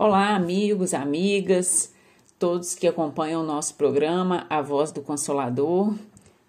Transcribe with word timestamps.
Olá, 0.00 0.36
amigos, 0.36 0.94
amigas, 0.94 1.92
todos 2.38 2.72
que 2.76 2.86
acompanham 2.86 3.42
o 3.42 3.44
nosso 3.44 3.74
programa 3.74 4.46
A 4.48 4.62
Voz 4.62 4.92
do 4.92 5.02
Consolador. 5.02 5.92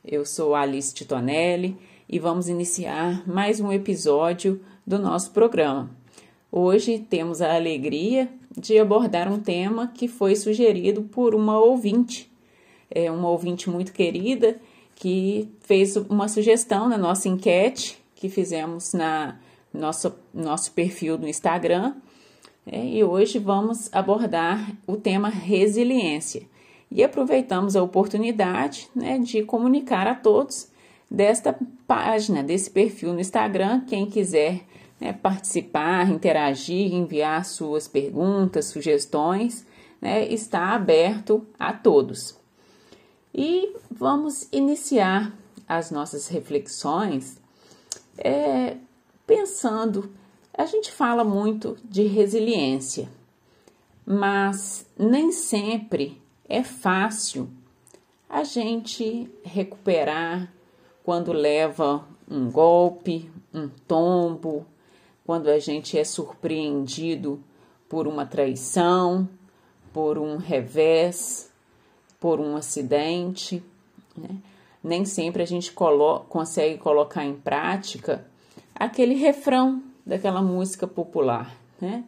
Eu 0.05 0.23
sou 0.23 0.53
Alice 0.53 0.93
Titonelli 0.93 1.75
e 2.07 2.19
vamos 2.19 2.47
iniciar 2.47 3.27
mais 3.27 3.59
um 3.59 3.71
episódio 3.71 4.61
do 4.85 4.99
nosso 4.99 5.31
programa. 5.31 5.89
Hoje 6.51 6.99
temos 6.99 7.41
a 7.41 7.55
alegria 7.55 8.29
de 8.55 8.77
abordar 8.77 9.27
um 9.27 9.39
tema 9.39 9.87
que 9.87 10.07
foi 10.07 10.35
sugerido 10.35 11.01
por 11.01 11.33
uma 11.33 11.59
ouvinte, 11.59 12.31
é 12.87 13.09
uma 13.09 13.29
ouvinte 13.29 13.67
muito 13.67 13.91
querida 13.93 14.61
que 14.93 15.49
fez 15.61 15.95
uma 15.95 16.27
sugestão 16.27 16.87
na 16.87 16.99
nossa 16.99 17.27
enquete 17.27 17.97
que 18.13 18.29
fizemos 18.29 18.93
na 18.93 19.39
nosso, 19.73 20.13
nosso 20.31 20.71
perfil 20.71 21.17
no 21.17 21.27
Instagram 21.27 21.95
é, 22.71 22.85
e 22.85 23.03
hoje 23.03 23.39
vamos 23.39 23.89
abordar 23.91 24.71
o 24.85 24.95
tema 24.95 25.27
resiliência. 25.27 26.43
E 26.91 27.03
aproveitamos 27.03 27.75
a 27.75 27.81
oportunidade 27.81 28.87
né, 28.95 29.17
de 29.17 29.43
comunicar 29.43 30.05
a 30.05 30.13
todos 30.13 30.67
desta 31.09 31.57
página, 31.87 32.43
desse 32.43 32.69
perfil 32.69 33.13
no 33.13 33.19
Instagram. 33.19 33.81
Quem 33.87 34.05
quiser 34.05 34.61
né, 34.99 35.13
participar, 35.13 36.09
interagir, 36.11 36.93
enviar 36.93 37.43
suas 37.43 37.87
perguntas, 37.87 38.65
sugestões, 38.65 39.65
né, 39.99 40.27
está 40.27 40.75
aberto 40.75 41.45
a 41.59 41.73
todos. 41.73 42.37
E 43.33 43.73
vamos 43.89 44.47
iniciar 44.51 45.35
as 45.67 45.89
nossas 45.89 46.27
reflexões 46.27 47.39
é, 48.15 48.77
pensando 49.25 50.11
a 50.59 50.65
gente 50.65 50.91
fala 50.91 51.23
muito 51.23 51.77
de 51.85 52.03
resiliência, 52.03 53.07
mas 54.05 54.85
nem 54.99 55.31
sempre 55.31 56.21
é 56.49 56.61
fácil 56.61 57.49
a 58.29 58.43
gente 58.43 59.31
recuperar 59.41 60.51
quando 61.01 61.31
leva 61.31 62.05
um 62.29 62.51
golpe, 62.51 63.31
um 63.53 63.69
tombo, 63.87 64.65
quando 65.25 65.47
a 65.47 65.59
gente 65.59 65.97
é 65.97 66.03
surpreendido 66.03 67.41
por 67.87 68.05
uma 68.05 68.25
traição, 68.25 69.29
por 69.93 70.17
um 70.17 70.35
revés, 70.35 71.49
por 72.19 72.41
um 72.41 72.57
acidente. 72.57 73.63
Né? 74.13 74.35
Nem 74.83 75.05
sempre 75.05 75.41
a 75.41 75.47
gente 75.47 75.71
colo 75.71 76.25
consegue 76.27 76.77
colocar 76.77 77.23
em 77.23 77.35
prática 77.35 78.27
aquele 78.75 79.13
refrão 79.13 79.88
daquela 80.09 80.41
música 80.41 80.87
popular, 80.87 81.55
né? 81.79 82.03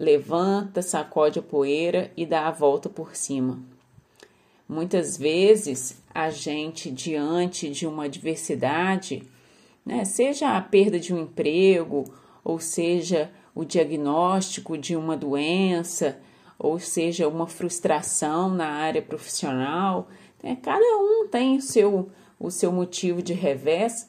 Levanta, 0.00 0.80
sacode 0.80 1.38
a 1.38 1.42
poeira 1.42 2.10
e 2.16 2.24
dá 2.24 2.48
a 2.48 2.50
volta 2.50 2.88
por 2.88 3.14
cima. 3.14 3.58
Muitas 4.66 5.18
vezes 5.18 6.00
a 6.14 6.30
gente, 6.30 6.90
diante 6.90 7.68
de 7.68 7.86
uma 7.86 8.04
adversidade, 8.04 9.28
né, 9.84 10.06
seja 10.06 10.56
a 10.56 10.60
perda 10.62 10.98
de 10.98 11.12
um 11.12 11.20
emprego, 11.20 12.04
ou 12.42 12.58
seja 12.58 13.30
o 13.54 13.62
diagnóstico 13.62 14.78
de 14.78 14.96
uma 14.96 15.16
doença, 15.16 16.18
ou 16.58 16.78
seja 16.78 17.28
uma 17.28 17.46
frustração 17.46 18.48
na 18.48 18.68
área 18.68 19.02
profissional, 19.02 20.08
né, 20.42 20.56
cada 20.62 20.96
um 20.96 21.28
tem 21.28 21.58
o 21.58 21.62
seu, 21.62 22.08
o 22.40 22.50
seu 22.50 22.72
motivo 22.72 23.20
de 23.20 23.34
revés. 23.34 24.08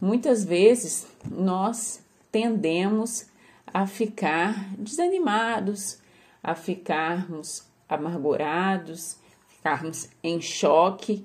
Muitas 0.00 0.44
vezes 0.44 1.06
nós 1.28 2.01
tendemos 2.32 3.26
a 3.66 3.86
ficar 3.86 4.74
desanimados, 4.76 5.98
a 6.42 6.54
ficarmos 6.54 7.64
amargurados, 7.88 9.18
ficarmos 9.46 10.08
em 10.22 10.40
choque 10.40 11.24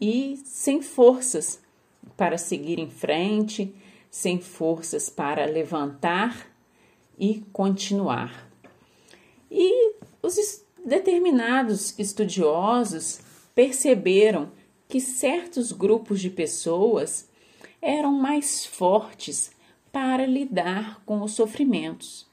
e 0.00 0.36
sem 0.44 0.80
forças 0.80 1.60
para 2.16 2.38
seguir 2.38 2.78
em 2.78 2.88
frente, 2.88 3.74
sem 4.10 4.40
forças 4.40 5.10
para 5.10 5.44
levantar 5.44 6.48
e 7.18 7.44
continuar. 7.52 8.48
E 9.50 9.96
os 10.22 10.64
determinados 10.84 11.98
estudiosos 11.98 13.20
perceberam 13.54 14.52
que 14.88 15.00
certos 15.00 15.72
grupos 15.72 16.20
de 16.20 16.30
pessoas 16.30 17.28
eram 17.80 18.12
mais 18.12 18.64
fortes 18.64 19.53
para 19.94 20.26
lidar 20.26 21.00
com 21.06 21.22
os 21.22 21.34
sofrimentos. 21.34 22.26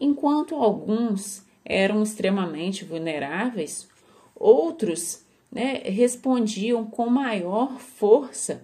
Enquanto 0.00 0.54
alguns 0.54 1.44
eram 1.64 2.00
extremamente 2.00 2.84
vulneráveis, 2.84 3.88
outros 4.36 5.24
né, 5.50 5.82
respondiam 5.84 6.84
com 6.84 7.10
maior 7.10 7.80
força 7.80 8.62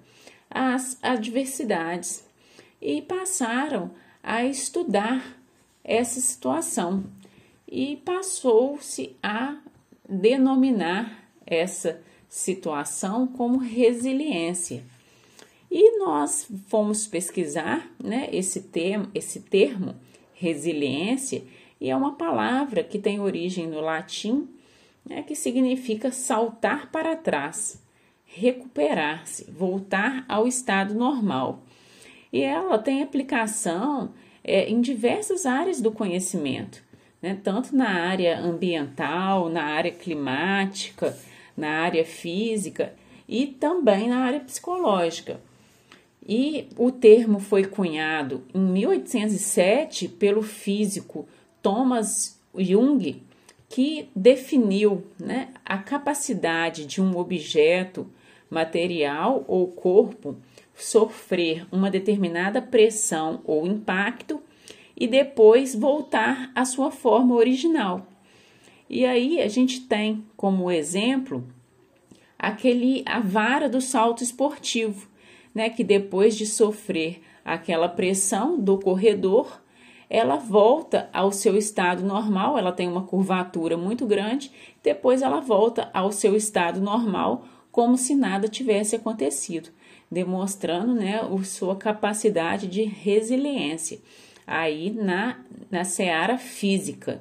às 0.48 0.96
adversidades 1.02 2.24
e 2.80 3.02
passaram 3.02 3.90
a 4.22 4.44
estudar 4.44 5.36
essa 5.82 6.20
situação 6.20 7.02
e 7.66 7.96
passou-se 7.96 9.16
a 9.20 9.56
denominar 10.08 11.28
essa 11.44 12.00
situação 12.28 13.26
como 13.26 13.58
resiliência. 13.58 14.84
E 15.70 15.98
nós 15.98 16.50
fomos 16.66 17.06
pesquisar 17.06 17.90
né, 18.02 18.28
esse, 18.32 18.62
termo, 18.62 19.08
esse 19.14 19.40
termo, 19.40 19.94
resiliência, 20.34 21.42
e 21.80 21.90
é 21.90 21.96
uma 21.96 22.14
palavra 22.14 22.82
que 22.82 22.98
tem 22.98 23.20
origem 23.20 23.66
no 23.66 23.80
latim, 23.80 24.48
né, 25.04 25.22
que 25.22 25.34
significa 25.34 26.10
saltar 26.10 26.90
para 26.90 27.16
trás, 27.16 27.82
recuperar-se, 28.24 29.50
voltar 29.50 30.24
ao 30.28 30.46
estado 30.46 30.94
normal. 30.94 31.62
E 32.32 32.40
ela 32.42 32.78
tem 32.78 33.02
aplicação 33.02 34.12
é, 34.42 34.68
em 34.68 34.80
diversas 34.80 35.46
áreas 35.46 35.80
do 35.80 35.92
conhecimento, 35.92 36.82
né, 37.20 37.38
tanto 37.42 37.76
na 37.76 37.88
área 37.88 38.38
ambiental, 38.38 39.48
na 39.48 39.64
área 39.64 39.92
climática, 39.92 41.16
na 41.56 41.80
área 41.80 42.04
física 42.04 42.94
e 43.28 43.46
também 43.46 44.08
na 44.08 44.18
área 44.18 44.40
psicológica. 44.40 45.40
E 46.28 46.68
o 46.76 46.90
termo 46.90 47.38
foi 47.38 47.64
cunhado 47.64 48.42
em 48.52 48.60
1807 48.60 50.08
pelo 50.08 50.42
físico 50.42 51.26
Thomas 51.62 52.38
Jung, 52.54 53.22
que 53.68 54.10
definiu 54.14 55.04
né, 55.18 55.48
a 55.64 55.78
capacidade 55.78 56.84
de 56.84 57.00
um 57.00 57.16
objeto, 57.16 58.06
material 58.50 59.44
ou 59.48 59.68
corpo 59.68 60.36
sofrer 60.74 61.66
uma 61.72 61.90
determinada 61.90 62.62
pressão 62.62 63.40
ou 63.44 63.66
impacto 63.66 64.40
e 64.96 65.06
depois 65.06 65.74
voltar 65.74 66.50
à 66.54 66.64
sua 66.64 66.90
forma 66.90 67.34
original. 67.34 68.06
E 68.88 69.04
aí 69.04 69.40
a 69.40 69.48
gente 69.48 69.82
tem 69.82 70.24
como 70.36 70.70
exemplo 70.70 71.44
aquele 72.38 73.02
a 73.04 73.20
vara 73.20 73.68
do 73.68 73.80
salto 73.80 74.22
esportivo, 74.22 75.08
né, 75.58 75.68
que 75.68 75.82
depois 75.82 76.36
de 76.36 76.46
sofrer 76.46 77.20
aquela 77.44 77.88
pressão 77.88 78.56
do 78.56 78.78
corredor, 78.78 79.60
ela 80.08 80.36
volta 80.36 81.10
ao 81.12 81.32
seu 81.32 81.56
estado 81.56 82.04
normal, 82.04 82.56
ela 82.56 82.70
tem 82.70 82.86
uma 82.86 83.02
curvatura 83.02 83.76
muito 83.76 84.06
grande, 84.06 84.52
depois 84.84 85.20
ela 85.20 85.40
volta 85.40 85.90
ao 85.92 86.12
seu 86.12 86.36
estado 86.36 86.80
normal, 86.80 87.44
como 87.72 87.96
se 87.96 88.14
nada 88.14 88.46
tivesse 88.46 88.94
acontecido, 88.94 89.70
demonstrando 90.08 90.94
né, 90.94 91.20
sua 91.42 91.74
capacidade 91.74 92.68
de 92.68 92.84
resiliência 92.84 93.98
aí 94.46 94.90
na, 94.90 95.40
na 95.68 95.82
seara 95.82 96.38
física, 96.38 97.20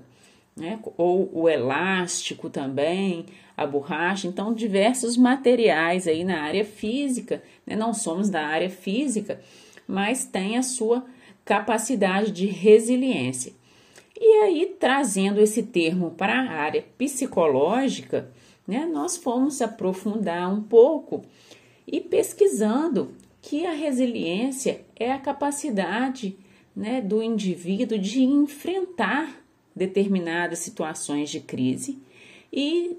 né, 0.57 0.79
ou 0.97 1.29
o 1.31 1.47
elástico 1.47 2.49
também, 2.49 3.25
a 3.55 3.65
borracha, 3.65 4.27
então 4.27 4.53
diversos 4.53 5.15
materiais 5.15 6.07
aí 6.07 6.23
na 6.23 6.41
área 6.41 6.65
física, 6.65 7.43
né? 7.65 7.75
não 7.75 7.93
somos 7.93 8.29
da 8.29 8.45
área 8.45 8.69
física, 8.69 9.39
mas 9.87 10.25
tem 10.25 10.57
a 10.57 10.63
sua 10.63 11.05
capacidade 11.45 12.31
de 12.31 12.47
resiliência. 12.47 13.53
E 14.19 14.43
aí, 14.43 14.75
trazendo 14.79 15.39
esse 15.39 15.61
termo 15.61 16.11
para 16.11 16.41
a 16.41 16.51
área 16.51 16.83
psicológica, 16.97 18.31
né, 18.67 18.85
nós 18.85 19.15
fomos 19.15 19.61
aprofundar 19.61 20.51
um 20.51 20.61
pouco 20.61 21.23
e 21.85 22.01
pesquisando 22.01 23.13
que 23.41 23.65
a 23.65 23.71
resiliência 23.71 24.81
é 24.95 25.11
a 25.11 25.19
capacidade 25.19 26.37
né, 26.75 26.99
do 26.99 27.23
indivíduo 27.23 27.97
de 27.97 28.23
enfrentar 28.23 29.46
determinadas 29.77 30.59
situações 30.59 31.29
de 31.29 31.39
crise 31.39 31.97
e 32.51 32.97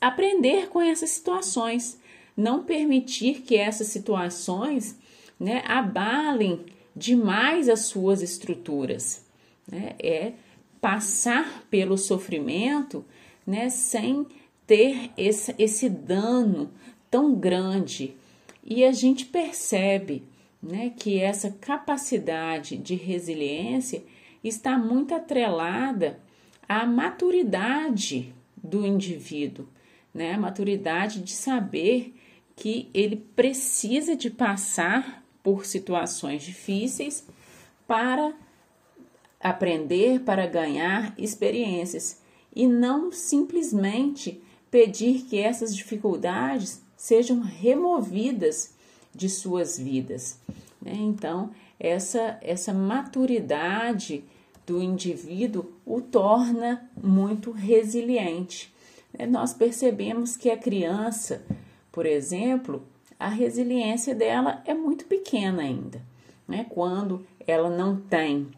aprender 0.00 0.68
com 0.68 0.80
essas 0.80 1.10
situações, 1.10 1.98
não 2.36 2.64
permitir 2.64 3.42
que 3.42 3.56
essas 3.56 3.88
situações 3.88 4.96
né, 5.38 5.62
abalem 5.66 6.64
demais 6.94 7.68
as 7.68 7.80
suas 7.80 8.22
estruturas. 8.22 9.24
Né? 9.70 9.94
É 9.98 10.32
passar 10.80 11.64
pelo 11.70 11.96
sofrimento, 11.96 13.04
né, 13.46 13.68
sem 13.68 14.26
ter 14.66 15.10
esse, 15.16 15.54
esse 15.58 15.88
dano 15.88 16.70
tão 17.10 17.34
grande. 17.34 18.14
E 18.62 18.84
a 18.84 18.92
gente 18.92 19.26
percebe 19.26 20.22
né, 20.62 20.92
que 20.96 21.18
essa 21.18 21.50
capacidade 21.50 22.76
de 22.76 22.94
resiliência 22.94 24.02
está 24.48 24.78
muito 24.78 25.14
atrelada 25.14 26.20
à 26.68 26.84
maturidade 26.86 28.34
do 28.56 28.86
indivíduo, 28.86 29.66
né, 30.12 30.34
a 30.34 30.38
maturidade 30.38 31.20
de 31.20 31.32
saber 31.32 32.14
que 32.56 32.88
ele 32.94 33.16
precisa 33.16 34.14
de 34.14 34.30
passar 34.30 35.24
por 35.42 35.66
situações 35.66 36.42
difíceis 36.42 37.26
para 37.86 38.32
aprender, 39.40 40.20
para 40.20 40.46
ganhar 40.46 41.14
experiências 41.18 42.20
e 42.54 42.66
não 42.66 43.12
simplesmente 43.12 44.40
pedir 44.70 45.22
que 45.24 45.38
essas 45.38 45.74
dificuldades 45.76 46.82
sejam 46.96 47.40
removidas 47.40 48.74
de 49.14 49.28
suas 49.28 49.78
vidas. 49.78 50.38
Né? 50.80 50.94
Então, 50.94 51.50
essa, 51.78 52.38
essa 52.40 52.72
maturidade 52.72 54.24
do 54.66 54.82
indivíduo 54.82 55.72
o 55.84 56.00
torna 56.00 56.90
muito 56.96 57.50
resiliente. 57.50 58.72
Né? 59.16 59.26
Nós 59.26 59.52
percebemos 59.52 60.36
que 60.36 60.50
a 60.50 60.56
criança, 60.56 61.44
por 61.92 62.06
exemplo, 62.06 62.82
a 63.18 63.28
resiliência 63.28 64.14
dela 64.14 64.62
é 64.66 64.74
muito 64.74 65.04
pequena 65.04 65.62
ainda. 65.62 66.00
Né? 66.46 66.66
Quando 66.68 67.26
ela 67.46 67.70
não 67.70 67.96
tem 67.96 68.48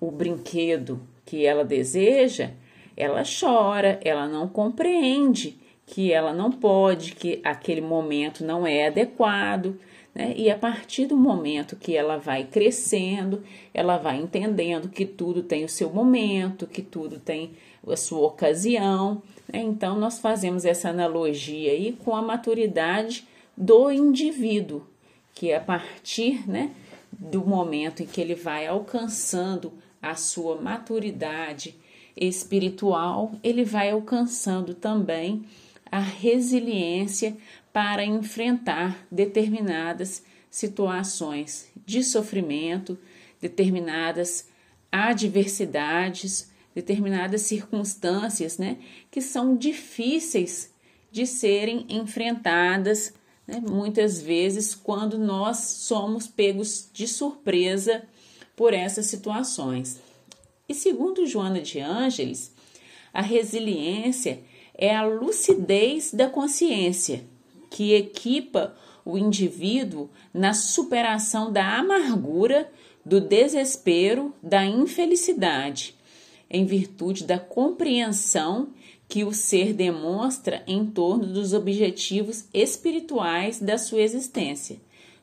o 0.00 0.10
brinquedo 0.10 1.00
que 1.24 1.44
ela 1.44 1.64
deseja, 1.64 2.50
ela 2.96 3.22
chora, 3.24 3.98
ela 4.04 4.28
não 4.28 4.48
compreende 4.48 5.58
que 5.86 6.12
ela 6.12 6.32
não 6.32 6.50
pode, 6.50 7.12
que 7.12 7.40
aquele 7.44 7.80
momento 7.80 8.44
não 8.44 8.66
é 8.66 8.86
adequado. 8.86 9.78
Né? 10.14 10.34
E 10.36 10.50
a 10.50 10.56
partir 10.56 11.06
do 11.06 11.16
momento 11.16 11.76
que 11.76 11.96
ela 11.96 12.16
vai 12.16 12.44
crescendo, 12.44 13.42
ela 13.72 13.98
vai 13.98 14.20
entendendo 14.20 14.88
que 14.88 15.04
tudo 15.04 15.42
tem 15.42 15.64
o 15.64 15.68
seu 15.68 15.90
momento, 15.90 16.66
que 16.66 16.82
tudo 16.82 17.18
tem 17.18 17.52
a 17.86 17.96
sua 17.96 18.26
ocasião. 18.26 19.22
Né? 19.52 19.60
Então, 19.60 19.98
nós 19.98 20.18
fazemos 20.18 20.64
essa 20.64 20.90
analogia 20.90 21.72
aí 21.72 21.92
com 22.04 22.14
a 22.14 22.22
maturidade 22.22 23.26
do 23.56 23.90
indivíduo, 23.90 24.86
que 25.34 25.50
é 25.50 25.56
a 25.56 25.60
partir 25.60 26.48
né, 26.48 26.70
do 27.12 27.44
momento 27.44 28.02
em 28.02 28.06
que 28.06 28.20
ele 28.20 28.34
vai 28.34 28.66
alcançando 28.66 29.72
a 30.00 30.14
sua 30.14 30.60
maturidade 30.60 31.74
espiritual, 32.16 33.32
ele 33.42 33.64
vai 33.64 33.90
alcançando 33.90 34.74
também 34.74 35.44
a 35.90 35.98
resiliência 35.98 37.36
para 37.74 38.04
enfrentar 38.04 39.04
determinadas 39.10 40.22
situações 40.48 41.66
de 41.84 42.04
sofrimento, 42.04 42.96
determinadas 43.40 44.48
adversidades, 44.92 46.52
determinadas 46.72 47.42
circunstâncias, 47.42 48.58
né, 48.58 48.78
que 49.10 49.20
são 49.20 49.56
difíceis 49.56 50.72
de 51.10 51.26
serem 51.26 51.84
enfrentadas, 51.88 53.12
né, 53.44 53.60
muitas 53.60 54.22
vezes 54.22 54.72
quando 54.72 55.18
nós 55.18 55.58
somos 55.58 56.28
pegos 56.28 56.88
de 56.92 57.08
surpresa 57.08 58.04
por 58.54 58.72
essas 58.72 59.06
situações. 59.06 60.00
E 60.68 60.74
segundo 60.74 61.26
Joana 61.26 61.60
de 61.60 61.80
Ângeles, 61.80 62.54
a 63.12 63.20
resiliência 63.20 64.44
é 64.74 64.94
a 64.94 65.04
lucidez 65.04 66.12
da 66.12 66.28
consciência, 66.28 67.33
que 67.74 67.92
equipa 67.92 68.72
o 69.04 69.18
indivíduo 69.18 70.08
na 70.32 70.54
superação 70.54 71.50
da 71.52 71.76
amargura, 71.76 72.70
do 73.04 73.20
desespero, 73.20 74.32
da 74.40 74.64
infelicidade, 74.64 75.96
em 76.48 76.64
virtude 76.64 77.24
da 77.24 77.36
compreensão 77.36 78.68
que 79.08 79.24
o 79.24 79.34
ser 79.34 79.72
demonstra 79.72 80.62
em 80.68 80.86
torno 80.86 81.26
dos 81.26 81.52
objetivos 81.52 82.44
espirituais 82.54 83.58
da 83.58 83.76
sua 83.76 84.02
existência, 84.02 84.80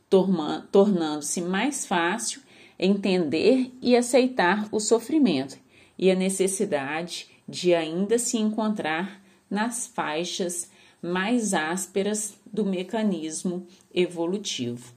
tornando-se 0.09 1.41
mais 1.41 1.85
fácil 1.85 2.41
entender 2.77 3.71
e 3.81 3.95
aceitar 3.95 4.67
o 4.73 4.79
sofrimento 4.81 5.57
e 5.97 6.11
a 6.11 6.15
necessidade 6.15 7.29
de 7.47 7.73
ainda 7.73 8.19
se 8.19 8.37
encontrar 8.37 9.23
nas 9.49 9.87
faixas 9.87 10.69
mais 11.01 11.53
ásperas 11.53 12.33
do 12.45 12.65
mecanismo 12.65 13.65
evolutivo. 13.93 14.93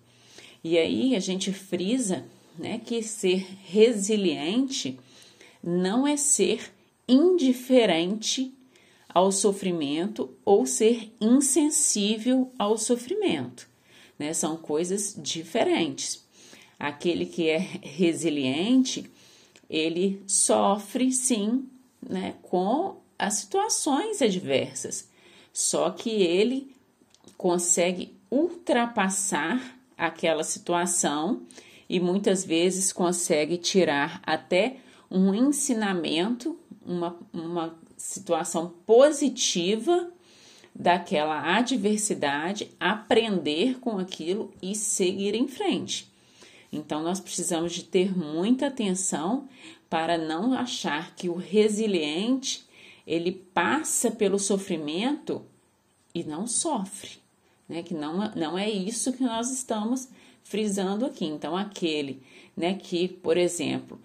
E 0.63 0.79
aí 0.79 1.15
a 1.15 1.21
gente 1.21 1.53
frisa 1.53 2.25
né, 2.59 2.81
que 2.85 3.03
ser 3.03 3.47
resiliente 3.65 4.99
não 5.63 6.07
é 6.07 6.17
ser 6.17 6.73
indiferente 7.09 8.53
ao 9.09 9.31
sofrimento 9.31 10.31
ou 10.45 10.67
ser 10.67 11.13
insensível 11.21 12.51
ao 12.59 12.77
sofrimento. 12.77 13.69
Né? 14.19 14.33
São 14.33 14.57
coisas 14.57 15.15
diferentes. 15.17 16.25
Aquele 16.79 17.25
que 17.25 17.49
é 17.49 17.59
resiliente, 17.59 19.09
ele 19.71 20.23
sofre 20.27 21.13
sim 21.13 21.69
né, 22.03 22.35
com 22.43 22.97
as 23.19 23.35
situações 23.35 24.21
adversas, 24.21 25.09
só 25.55 25.89
que 25.89 26.11
ele 26.11 26.75
consegue 27.39 28.13
ultrapassar 28.29 29.79
aquela 29.97 30.43
situação 30.43 31.43
e 31.89 32.01
muitas 32.01 32.45
vezes 32.45 32.93
consegue 32.93 33.57
tirar 33.57 34.21
até 34.25 34.79
um 35.09 35.33
ensinamento, 35.33 36.59
uma, 36.85 37.17
uma 37.33 37.79
situação 37.97 38.75
positiva 38.85 40.11
daquela 40.75 41.57
adversidade, 41.57 42.73
aprender 42.81 43.79
com 43.79 43.97
aquilo 43.99 44.53
e 44.61 44.75
seguir 44.75 45.37
em 45.37 45.47
frente. 45.47 46.13
Então, 46.73 47.01
nós 47.01 47.21
precisamos 47.21 47.73
de 47.73 47.85
ter 47.85 48.17
muita 48.19 48.67
atenção 48.67 49.49
para 49.89 50.19
não 50.19 50.53
achar 50.53 51.15
que 51.15 51.29
o 51.29 51.37
resiliente 51.37 52.65
ele 53.07 53.33
passa 53.33 54.11
pelo 54.11 54.39
sofrimento 54.39 55.43
e 56.15 56.25
não 56.25 56.47
sofre, 56.47 57.19
né? 57.69 57.83
Que 57.83 57.95
não, 57.95 58.31
não 58.35 58.59
é 58.59 58.71
isso 58.71 59.13
que 59.13 59.23
nós 59.23 59.51
estamos 59.51 60.09
frisando 60.43 61.05
aqui. 61.05 61.25
Então, 61.25 61.57
aquele, 61.57 62.23
né, 62.57 62.75
que, 62.75 63.09
por 63.09 63.37
exemplo, 63.37 63.99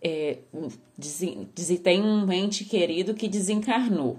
é, 0.00 0.38
tem 1.82 2.02
um 2.02 2.30
ente 2.32 2.64
querido 2.64 3.14
que 3.14 3.28
desencarnou. 3.28 4.18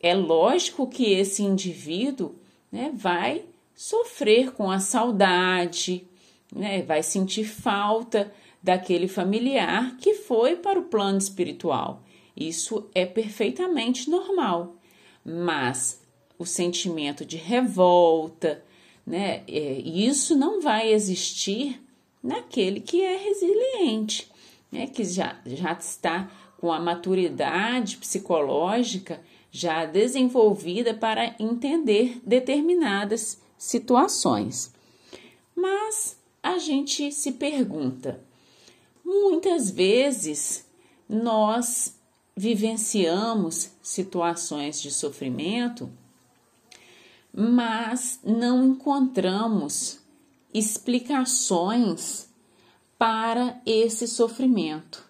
É 0.00 0.14
lógico 0.14 0.86
que 0.86 1.12
esse 1.12 1.42
indivíduo 1.42 2.34
né, 2.70 2.92
vai 2.94 3.44
sofrer 3.74 4.52
com 4.52 4.70
a 4.70 4.78
saudade, 4.78 6.06
né, 6.54 6.82
vai 6.82 7.02
sentir 7.02 7.44
falta 7.44 8.32
daquele 8.62 9.08
familiar 9.08 9.96
que 9.98 10.14
foi 10.14 10.56
para 10.56 10.78
o 10.78 10.84
plano 10.84 11.18
espiritual. 11.18 12.02
Isso 12.36 12.88
é 12.94 13.06
perfeitamente 13.06 14.10
normal, 14.10 14.76
mas 15.24 16.02
o 16.38 16.44
sentimento 16.44 17.24
de 17.24 17.36
revolta, 17.36 18.62
né, 19.06 19.42
é, 19.48 19.80
isso 19.80 20.36
não 20.36 20.60
vai 20.60 20.92
existir 20.92 21.82
naquele 22.22 22.80
que 22.80 23.02
é 23.02 23.16
resiliente, 23.16 24.30
né, 24.70 24.86
que 24.86 25.04
já, 25.04 25.40
já 25.46 25.72
está 25.72 26.30
com 26.58 26.70
a 26.72 26.78
maturidade 26.80 27.96
psicológica 27.96 29.22
já 29.50 29.86
desenvolvida 29.86 30.92
para 30.92 31.34
entender 31.38 32.20
determinadas 32.24 33.40
situações. 33.56 34.74
Mas 35.54 36.18
a 36.42 36.58
gente 36.58 37.10
se 37.10 37.32
pergunta, 37.32 38.20
muitas 39.02 39.70
vezes 39.70 40.66
nós 41.08 41.96
vivenciamos 42.36 43.70
situações 43.82 44.80
de 44.80 44.90
sofrimento, 44.90 45.90
mas 47.32 48.20
não 48.22 48.64
encontramos 48.64 50.00
explicações 50.52 52.28
para 52.98 53.60
esse 53.64 54.06
sofrimento. 54.06 55.04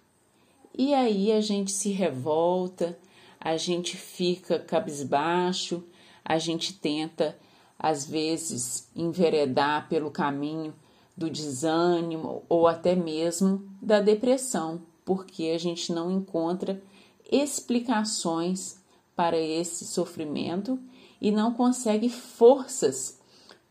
E 0.77 0.95
aí 0.95 1.33
a 1.33 1.41
gente 1.41 1.73
se 1.73 1.91
revolta, 1.91 2.99
a 3.41 3.57
gente 3.57 3.97
fica 3.97 4.59
cabisbaixo, 4.59 5.83
a 6.25 6.39
gente 6.39 6.75
tenta 6.75 7.37
às 7.79 8.09
vezes 8.09 8.89
enveredar 8.95 9.89
pelo 9.89 10.11
caminho 10.11 10.75
do 11.17 11.31
desânimo 11.31 12.45
ou 12.49 12.67
até 12.67 12.95
mesmo 12.95 13.69
da 13.81 14.01
depressão, 14.01 14.83
porque 15.05 15.53
a 15.55 15.59
gente 15.59 15.93
não 15.93 16.11
encontra 16.11 16.83
explicações 17.31 18.81
para 19.15 19.39
esse 19.39 19.87
sofrimento 19.87 20.79
e 21.21 21.31
não 21.31 21.53
consegue 21.53 22.09
forças 22.09 23.19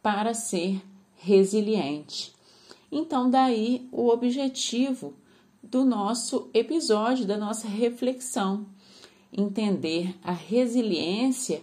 para 0.01 0.33
ser 0.33 0.81
resiliente. 1.15 2.33
Então, 2.91 3.29
daí 3.29 3.87
o 3.91 4.09
objetivo 4.09 5.13
do 5.61 5.83
nosso 5.83 6.49
episódio, 6.53 7.25
da 7.25 7.37
nossa 7.37 7.67
reflexão, 7.67 8.65
entender 9.31 10.15
a 10.23 10.31
resiliência 10.31 11.61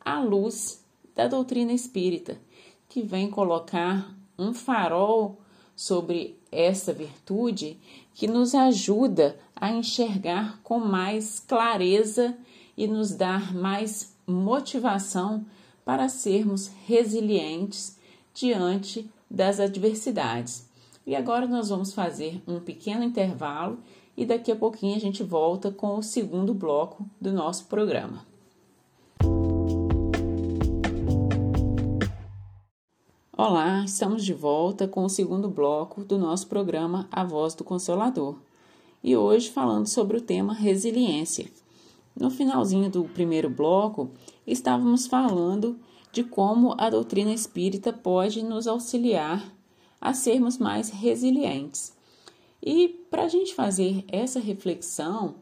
à 0.00 0.20
luz 0.20 0.84
da 1.14 1.28
doutrina 1.28 1.72
espírita, 1.72 2.40
que 2.88 3.02
vem 3.02 3.30
colocar 3.30 4.14
um 4.38 4.52
farol 4.52 5.38
sobre 5.76 6.38
essa 6.50 6.92
virtude 6.92 7.78
que 8.14 8.26
nos 8.26 8.54
ajuda 8.54 9.36
a 9.54 9.70
enxergar 9.70 10.60
com 10.62 10.78
mais 10.78 11.40
clareza 11.40 12.36
e 12.76 12.86
nos 12.86 13.14
dar 13.14 13.54
mais 13.54 14.14
motivação 14.26 15.44
para 15.84 16.08
sermos 16.08 16.70
resilientes 16.86 17.98
diante 18.34 19.10
das 19.30 19.60
adversidades. 19.60 20.68
E 21.06 21.16
agora 21.16 21.46
nós 21.46 21.68
vamos 21.68 21.92
fazer 21.92 22.42
um 22.46 22.60
pequeno 22.60 23.02
intervalo 23.02 23.78
e 24.16 24.24
daqui 24.24 24.52
a 24.52 24.56
pouquinho 24.56 24.96
a 24.96 25.00
gente 25.00 25.22
volta 25.22 25.70
com 25.70 25.96
o 25.96 26.02
segundo 26.02 26.54
bloco 26.54 27.04
do 27.20 27.32
nosso 27.32 27.64
programa. 27.66 28.31
Olá, 33.44 33.82
estamos 33.84 34.24
de 34.24 34.32
volta 34.32 34.86
com 34.86 35.04
o 35.04 35.08
segundo 35.08 35.48
bloco 35.48 36.04
do 36.04 36.16
nosso 36.16 36.46
programa 36.46 37.08
A 37.10 37.24
Voz 37.24 37.56
do 37.56 37.64
Consolador. 37.64 38.36
E 39.02 39.16
hoje 39.16 39.50
falando 39.50 39.88
sobre 39.88 40.16
o 40.16 40.20
tema 40.20 40.54
resiliência. 40.54 41.50
No 42.14 42.30
finalzinho 42.30 42.88
do 42.88 43.02
primeiro 43.02 43.50
bloco, 43.50 44.12
estávamos 44.46 45.08
falando 45.08 45.76
de 46.12 46.22
como 46.22 46.76
a 46.78 46.88
doutrina 46.88 47.32
espírita 47.32 47.92
pode 47.92 48.44
nos 48.44 48.68
auxiliar 48.68 49.52
a 50.00 50.14
sermos 50.14 50.56
mais 50.56 50.88
resilientes. 50.90 51.92
E 52.62 52.90
para 53.10 53.24
a 53.24 53.28
gente 53.28 53.56
fazer 53.56 54.04
essa 54.06 54.38
reflexão, 54.38 55.34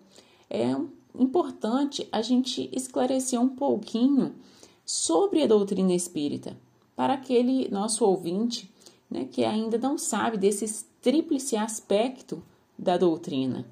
é 0.49 0.75
importante 1.15 2.09
a 2.11 2.23
gente 2.23 2.71
esclarecer 2.73 3.39
um 3.39 3.51
pouquinho 3.51 4.37
sobre 4.87 5.43
a 5.43 5.47
doutrina 5.47 5.93
espírita, 5.93 6.57
para 6.95 7.15
aquele 7.15 7.69
nosso 7.71 8.05
ouvinte 8.05 8.71
né, 9.11 9.27
que 9.31 9.45
ainda 9.45 9.79
não 9.79 9.99
sabe 9.99 10.37
desse 10.37 10.85
tríplice 11.03 11.57
aspecto 11.57 12.43
da 12.79 12.97
doutrina. 12.97 13.67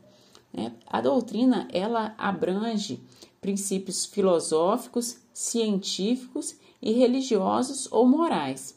Né? 0.52 0.72
A 0.86 1.00
doutrina 1.00 1.68
ela 1.72 2.14
abrange 2.18 3.00
princípios 3.40 4.04
filosóficos, 4.04 5.18
científicos 5.32 6.56
e 6.82 6.92
religiosos 6.92 7.88
ou 7.90 8.06
morais. 8.06 8.76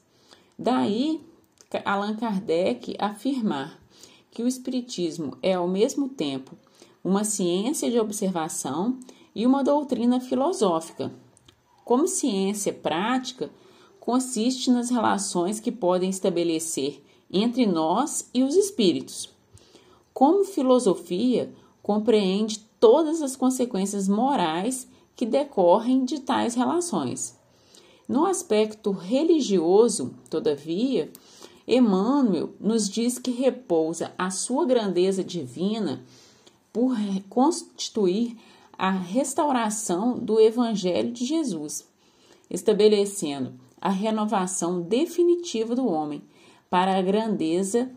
Daí 0.58 1.22
Allan 1.86 2.16
Kardec 2.16 2.96
afirmar 3.00 3.80
que 4.30 4.44
o 4.44 4.48
Espiritismo 4.48 5.38
é 5.42 5.54
ao 5.54 5.68
mesmo 5.68 6.10
tempo 6.10 6.56
uma 7.04 7.24
ciência 7.24 7.90
de 7.90 8.00
observação 8.00 9.00
e 9.34 9.46
uma 9.46 9.64
doutrina 9.64 10.20
filosófica. 10.20 11.12
Como 11.84 12.08
ciência 12.08 12.72
prática, 12.72 13.50
consiste 14.12 14.70
nas 14.70 14.90
relações 14.90 15.62
que 15.62 15.72
podem 15.72 16.10
estabelecer 16.10 17.02
entre 17.32 17.66
nós 17.66 18.30
e 18.34 18.44
os 18.44 18.56
espíritos. 18.56 19.30
Como 20.14 20.44
filosofia, 20.44 21.50
compreende 21.82 22.60
todas 22.78 23.22
as 23.22 23.38
consequências 23.38 24.10
morais 24.10 24.86
que 25.16 25.26
decorrem 25.26 26.04
de 26.04 26.20
tais 26.20 26.56
relações. 26.56 27.40
No 28.06 28.26
aspecto 28.26 28.92
religioso, 28.92 30.14
todavia, 30.30 31.10
Emmanuel 31.66 32.50
nos 32.60 32.90
diz 32.90 33.18
que 33.18 33.32
repousa 33.32 34.12
a 34.18 34.30
sua 34.30 34.66
grandeza 34.66 35.24
divina 35.24 36.04
por 36.74 36.98
constituir 37.30 38.36
a 38.78 38.92
restauração 38.92 40.20
do 40.20 40.38
Evangelho 40.38 41.14
de 41.14 41.24
Jesus, 41.24 41.88
estabelecendo 42.50 43.61
a 43.82 43.90
renovação 43.90 44.82
definitiva 44.82 45.76
do 45.76 45.88
homem 45.88 46.22
para 46.70 46.98
a 46.98 47.02
grandeza 47.02 47.92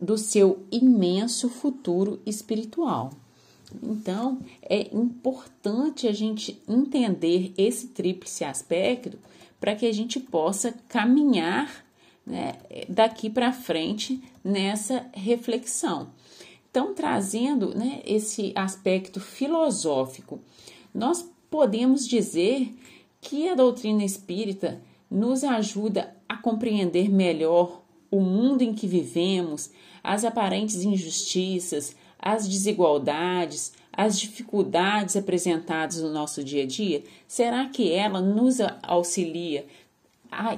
do 0.00 0.16
seu 0.16 0.66
imenso 0.72 1.48
futuro 1.48 2.20
espiritual. 2.26 3.10
Então, 3.82 4.40
é 4.62 4.94
importante 4.94 6.06
a 6.06 6.12
gente 6.12 6.60
entender 6.68 7.52
esse 7.56 7.88
tríplice 7.88 8.44
aspecto 8.44 9.18
para 9.60 9.74
que 9.74 9.86
a 9.86 9.92
gente 9.92 10.18
possa 10.18 10.74
caminhar 10.88 11.84
né, 12.24 12.54
daqui 12.88 13.28
para 13.28 13.52
frente 13.52 14.22
nessa 14.42 15.06
reflexão. 15.12 16.10
Então, 16.70 16.94
trazendo 16.94 17.74
né, 17.74 18.02
esse 18.04 18.52
aspecto 18.54 19.20
filosófico, 19.20 20.40
nós 20.94 21.28
podemos 21.50 22.06
dizer 22.06 22.74
que 23.20 23.48
a 23.48 23.54
doutrina 23.54 24.04
espírita 24.04 24.80
nos 25.10 25.44
ajuda 25.44 26.14
a 26.28 26.36
compreender 26.36 27.10
melhor 27.10 27.82
o 28.10 28.20
mundo 28.20 28.62
em 28.62 28.74
que 28.74 28.86
vivemos, 28.86 29.70
as 30.02 30.24
aparentes 30.24 30.82
injustiças, 30.82 31.96
as 32.18 32.48
desigualdades, 32.48 33.72
as 33.92 34.18
dificuldades 34.18 35.16
apresentadas 35.16 36.00
no 36.00 36.12
nosso 36.12 36.44
dia 36.44 36.64
a 36.64 36.66
dia? 36.66 37.02
Será 37.26 37.66
que 37.66 37.92
ela 37.92 38.20
nos 38.20 38.58
auxilia 38.82 39.66
a, 40.30 40.56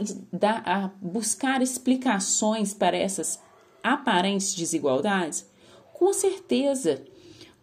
a 0.64 0.90
buscar 1.00 1.62
explicações 1.62 2.74
para 2.74 2.96
essas 2.96 3.40
aparentes 3.82 4.54
desigualdades? 4.54 5.46
Com 5.92 6.12
certeza, 6.12 7.02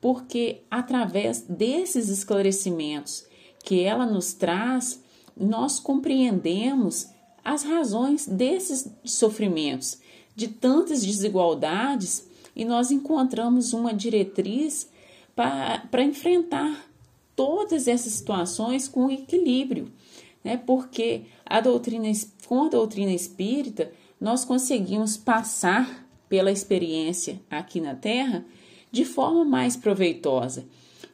porque 0.02 0.62
através 0.70 1.42
desses 1.42 2.10
esclarecimentos 2.10 3.26
que 3.64 3.82
ela 3.82 4.06
nos 4.06 4.34
traz, 4.34 5.04
nós 5.36 5.80
compreendemos 5.80 7.10
as 7.44 7.64
razões 7.64 8.28
desses 8.28 8.90
sofrimentos, 9.04 10.00
de 10.36 10.48
tantas 10.48 11.04
desigualdades, 11.06 12.28
e 12.56 12.66
nós 12.66 12.92
encontramos 12.92 13.74
uma 13.74 13.94
diretriz 13.94 14.90
para 15.36 16.04
enfrentar 16.04 16.90
todas 17.36 17.88
essas 17.88 18.14
situações 18.14 18.88
com 18.88 19.12
equilíbrio 19.12 19.92
né? 20.46 20.62
Porque 20.64 21.24
a 21.44 21.60
doutrina, 21.60 22.10
com 22.48 22.66
a 22.66 22.70
doutrina 22.70 23.12
espírita, 23.12 23.92
nós 24.22 24.46
conseguimos 24.46 25.18
passar 25.18 26.08
pela 26.30 26.52
experiência 26.52 27.42
aqui 27.50 27.82
na 27.82 27.96
Terra 27.96 28.46
de 28.92 29.04
forma 29.04 29.44
mais 29.44 29.76
proveitosa. 29.76 30.68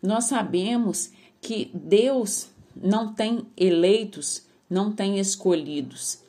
Nós 0.03 0.25
sabemos 0.25 1.11
que 1.39 1.71
Deus 1.73 2.49
não 2.75 3.13
tem 3.13 3.45
eleitos, 3.57 4.43
não 4.69 4.91
tem 4.91 5.19
escolhidos. 5.19 6.19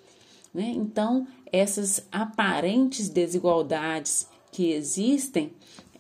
Né? 0.53 0.73
Então, 0.75 1.27
essas 1.53 2.07
aparentes 2.11 3.09
desigualdades 3.09 4.27
que 4.51 4.73
existem, 4.73 5.53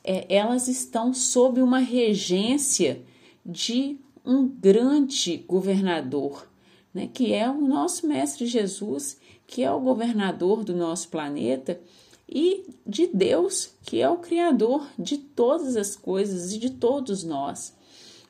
é, 0.04 0.26
elas 0.34 0.68
estão 0.68 1.14
sob 1.14 1.60
uma 1.60 1.78
regência 1.78 3.02
de 3.44 3.98
um 4.24 4.46
grande 4.46 5.38
governador, 5.38 6.48
né, 6.94 7.08
que 7.12 7.32
é 7.32 7.50
o 7.50 7.60
nosso 7.60 8.06
Mestre 8.06 8.46
Jesus, 8.46 9.18
que 9.46 9.62
é 9.62 9.72
o 9.72 9.80
governador 9.80 10.62
do 10.64 10.74
nosso 10.74 11.08
planeta, 11.08 11.80
e 12.28 12.64
de 12.86 13.06
Deus, 13.08 13.70
que 13.84 14.00
é 14.00 14.08
o 14.08 14.16
Criador 14.16 14.86
de 14.98 15.18
todas 15.18 15.76
as 15.76 15.94
coisas 15.94 16.52
e 16.52 16.58
de 16.58 16.70
todos 16.70 17.24
nós. 17.24 17.74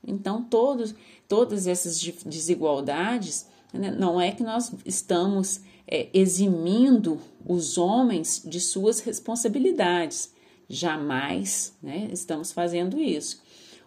Então, 0.05 0.43
todos, 0.43 0.95
todas 1.33 1.67
essas 1.67 1.99
desigualdades, 2.27 3.47
né, 3.73 3.91
não 3.91 4.21
é 4.21 4.33
que 4.33 4.43
nós 4.43 4.71
estamos 4.85 5.63
é, 5.89 6.11
eximindo 6.13 7.19
os 7.43 7.79
homens 7.79 8.43
de 8.45 8.61
suas 8.61 9.01
responsabilidades. 9.01 10.31
Jamais 10.69 11.73
né, 11.83 12.11
estamos 12.13 12.53
fazendo 12.53 13.01
isso. 13.01 13.41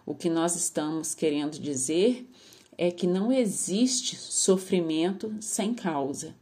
O 0.04 0.12
que 0.12 0.28
nós 0.28 0.56
estamos 0.56 1.14
querendo 1.14 1.60
dizer 1.60 2.28
é 2.76 2.90
que 2.90 3.06
não 3.06 3.30
existe 3.30 4.16
sofrimento 4.16 5.32
sem 5.40 5.72
causa. 5.72 6.34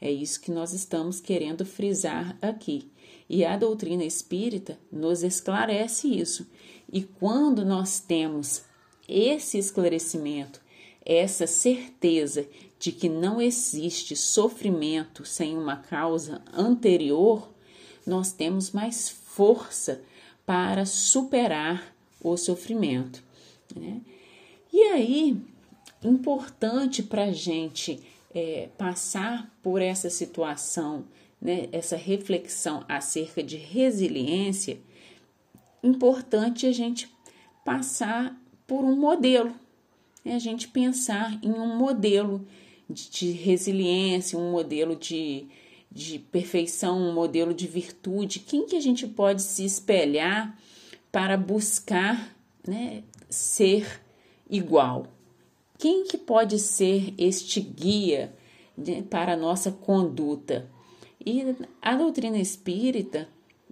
É 0.00 0.10
isso 0.10 0.40
que 0.40 0.50
nós 0.50 0.72
estamos 0.72 1.20
querendo 1.20 1.66
frisar 1.66 2.34
aqui. 2.40 2.90
E 3.28 3.44
a 3.44 3.58
doutrina 3.58 4.04
espírita 4.04 4.78
nos 4.90 5.22
esclarece 5.22 6.08
isso. 6.08 6.46
E 6.90 7.02
quando 7.02 7.62
nós 7.62 8.00
temos 8.00 8.64
esse 9.08 9.58
esclarecimento, 9.58 10.60
essa 11.04 11.46
certeza 11.46 12.46
de 12.78 12.92
que 12.92 13.08
não 13.08 13.40
existe 13.40 14.14
sofrimento 14.16 15.24
sem 15.24 15.56
uma 15.56 15.76
causa 15.76 16.42
anterior, 16.52 17.48
nós 18.06 18.32
temos 18.32 18.70
mais 18.70 19.08
força 19.08 20.02
para 20.44 20.84
superar 20.84 21.94
o 22.20 22.36
sofrimento. 22.36 23.22
Né? 23.74 24.00
E 24.72 24.82
aí, 24.82 25.40
importante 26.02 27.02
para 27.02 27.24
a 27.24 27.32
gente 27.32 28.02
é, 28.34 28.68
passar 28.76 29.50
por 29.62 29.80
essa 29.80 30.10
situação, 30.10 31.04
né, 31.40 31.68
essa 31.72 31.96
reflexão 31.96 32.84
acerca 32.88 33.42
de 33.42 33.56
resiliência, 33.56 34.78
importante 35.82 36.66
a 36.66 36.72
gente 36.72 37.10
passar 37.64 38.36
por 38.66 38.84
um 38.84 38.96
modelo, 38.96 39.54
né, 40.24 40.34
a 40.34 40.38
gente 40.38 40.68
pensar 40.68 41.38
em 41.42 41.50
um 41.50 41.76
modelo 41.76 42.46
de, 42.88 43.10
de 43.10 43.30
resiliência, 43.30 44.38
um 44.38 44.50
modelo 44.50 44.96
de, 44.96 45.46
de 45.90 46.18
perfeição, 46.18 46.98
um 46.98 47.14
modelo 47.14 47.54
de 47.54 47.66
virtude, 47.66 48.40
quem 48.40 48.66
que 48.66 48.76
a 48.76 48.80
gente 48.80 49.06
pode 49.06 49.42
se 49.42 49.64
espelhar 49.64 50.58
para 51.12 51.36
buscar 51.36 52.36
né, 52.66 53.02
ser 53.30 54.02
igual. 54.50 55.06
Quem 55.78 56.04
que 56.04 56.16
pode 56.16 56.58
ser 56.58 57.14
este 57.18 57.60
guia 57.60 58.34
de, 58.76 59.02
para 59.02 59.34
a 59.34 59.36
nossa 59.36 59.70
conduta? 59.70 60.68
E 61.24 61.42
a 61.82 61.96
doutrina 61.96 62.38
espírita 62.38 63.28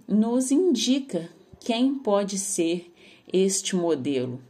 nos 0.07 0.51
indica 0.51 1.29
quem 1.59 1.95
pode 1.95 2.37
ser 2.37 2.91
este 3.31 3.75
modelo. 3.75 4.41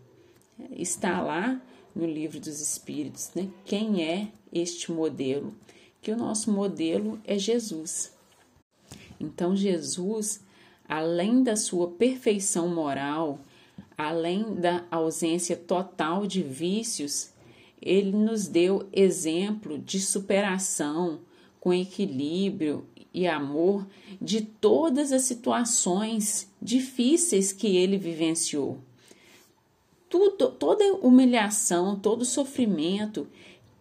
Está 0.71 1.21
lá 1.21 1.61
no 1.95 2.05
livro 2.05 2.39
dos 2.39 2.61
Espíritos, 2.61 3.31
né? 3.35 3.49
Quem 3.65 4.03
é 4.03 4.29
este 4.51 4.91
modelo? 4.91 5.53
Que 6.01 6.11
o 6.11 6.17
nosso 6.17 6.51
modelo 6.51 7.19
é 7.23 7.37
Jesus. 7.37 8.13
Então, 9.19 9.55
Jesus, 9.55 10.41
além 10.87 11.43
da 11.43 11.55
sua 11.55 11.89
perfeição 11.91 12.67
moral, 12.67 13.39
além 13.97 14.55
da 14.55 14.85
ausência 14.91 15.55
total 15.55 16.27
de 16.27 16.41
vícios, 16.41 17.29
ele 17.81 18.11
nos 18.11 18.47
deu 18.47 18.87
exemplo 18.91 19.77
de 19.77 19.99
superação 19.99 21.19
com 21.59 21.73
equilíbrio 21.73 22.85
e 23.13 23.27
amor 23.27 23.87
de 24.21 24.41
todas 24.41 25.11
as 25.11 25.23
situações 25.23 26.51
difíceis 26.61 27.51
que 27.51 27.75
ele 27.75 27.97
vivenciou. 27.97 28.79
Tudo, 30.09 30.51
toda 30.51 30.93
humilhação, 30.95 31.97
todo 31.97 32.23
sofrimento, 32.23 33.27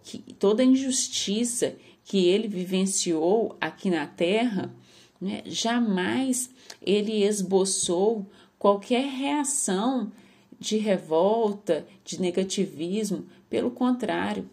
que, 0.03 0.19
toda 0.35 0.65
injustiça 0.65 1.77
que 2.05 2.27
ele 2.27 2.49
vivenciou 2.49 3.57
aqui 3.61 3.91
na 3.91 4.07
terra, 4.07 4.75
né, 5.21 5.43
jamais 5.47 6.51
ele 6.83 7.25
esboçou 7.25 8.27
qualquer 8.59 9.07
reação 9.07 10.13
de 10.59 10.79
revolta, 10.79 11.87
de 12.05 12.21
negativismo. 12.21 13.27
Pelo 13.49 13.71
contrário, 13.71 14.49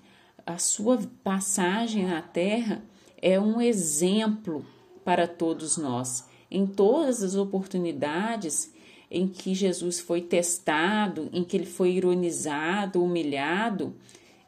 a 0.45 0.57
sua 0.57 0.99
passagem 1.23 2.05
na 2.05 2.21
Terra 2.21 2.83
é 3.21 3.39
um 3.39 3.61
exemplo 3.61 4.65
para 5.03 5.27
todos 5.27 5.77
nós. 5.77 6.27
Em 6.49 6.65
todas 6.65 7.23
as 7.23 7.35
oportunidades 7.35 8.73
em 9.11 9.27
que 9.27 9.53
Jesus 9.53 9.99
foi 9.99 10.21
testado, 10.21 11.29
em 11.33 11.43
que 11.43 11.57
ele 11.57 11.65
foi 11.65 11.91
ironizado, 11.91 13.03
humilhado 13.03 13.93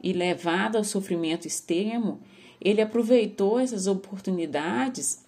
e 0.01 0.13
levado 0.13 0.77
ao 0.77 0.85
sofrimento 0.85 1.45
extremo, 1.45 2.21
ele 2.61 2.81
aproveitou 2.81 3.59
essas 3.59 3.87
oportunidades 3.87 5.21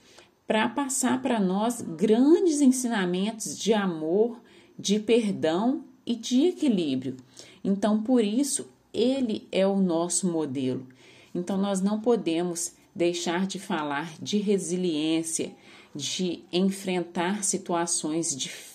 para 0.47 0.69
passar 0.69 1.21
para 1.21 1.37
nós 1.37 1.81
grandes 1.81 2.61
ensinamentos 2.61 3.59
de 3.59 3.73
amor, 3.73 4.39
de 4.79 4.99
perdão 4.99 5.83
e 6.05 6.15
de 6.15 6.45
equilíbrio. 6.45 7.17
Então, 7.61 8.01
por 8.01 8.23
isso, 8.23 8.69
ele 8.93 9.47
é 9.51 9.67
o 9.67 9.75
nosso 9.75 10.31
modelo. 10.31 10.87
Então, 11.33 11.57
nós 11.57 11.81
não 11.81 11.99
podemos 11.99 12.73
deixar 12.95 13.45
de 13.45 13.59
falar 13.59 14.13
de 14.21 14.37
resiliência, 14.37 15.51
de 15.93 16.43
enfrentar 16.53 17.43
situações 17.43 18.33
difíceis 18.33 18.74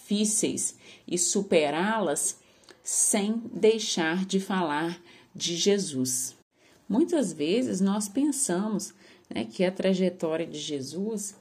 e 1.07 1.19
superá-las 1.19 2.39
sem 2.83 3.43
deixar 3.53 4.25
de 4.25 4.41
falar 4.41 5.01
de 5.35 5.57
Jesus. 5.57 6.37
Muitas 6.89 7.33
vezes 7.33 7.81
nós 7.81 8.09
pensamos 8.09 8.93
né, 9.33 9.45
que 9.45 9.65
a 9.65 9.71
trajetória 9.71 10.47
de 10.47 10.59
Jesus 10.59 11.37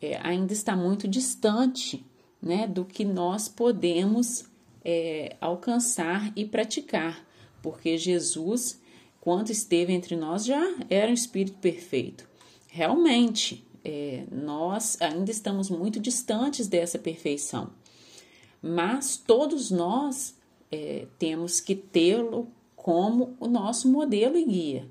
é, 0.00 0.18
ainda 0.22 0.52
está 0.52 0.76
muito 0.76 1.08
distante 1.08 2.04
né, 2.40 2.66
do 2.66 2.84
que 2.84 3.04
nós 3.04 3.48
podemos 3.48 4.44
é, 4.84 5.36
alcançar 5.40 6.32
e 6.36 6.44
praticar, 6.44 7.24
porque 7.62 7.96
Jesus, 7.96 8.80
quando 9.20 9.50
esteve 9.50 9.92
entre 9.92 10.16
nós, 10.16 10.44
já 10.44 10.60
era 10.90 11.10
um 11.10 11.14
Espírito 11.14 11.58
perfeito. 11.58 12.28
Realmente, 12.68 13.64
é, 13.84 14.24
nós 14.30 14.96
ainda 15.00 15.30
estamos 15.30 15.68
muito 15.68 16.00
distantes 16.00 16.66
dessa 16.68 16.98
perfeição, 16.98 17.70
mas 18.62 19.16
todos 19.16 19.70
nós 19.70 20.36
é, 20.70 21.06
temos 21.18 21.60
que 21.60 21.74
tê-lo 21.74 22.48
como 22.76 23.36
o 23.40 23.48
nosso 23.48 23.90
modelo 23.90 24.36
e 24.36 24.44
guia. 24.44 24.88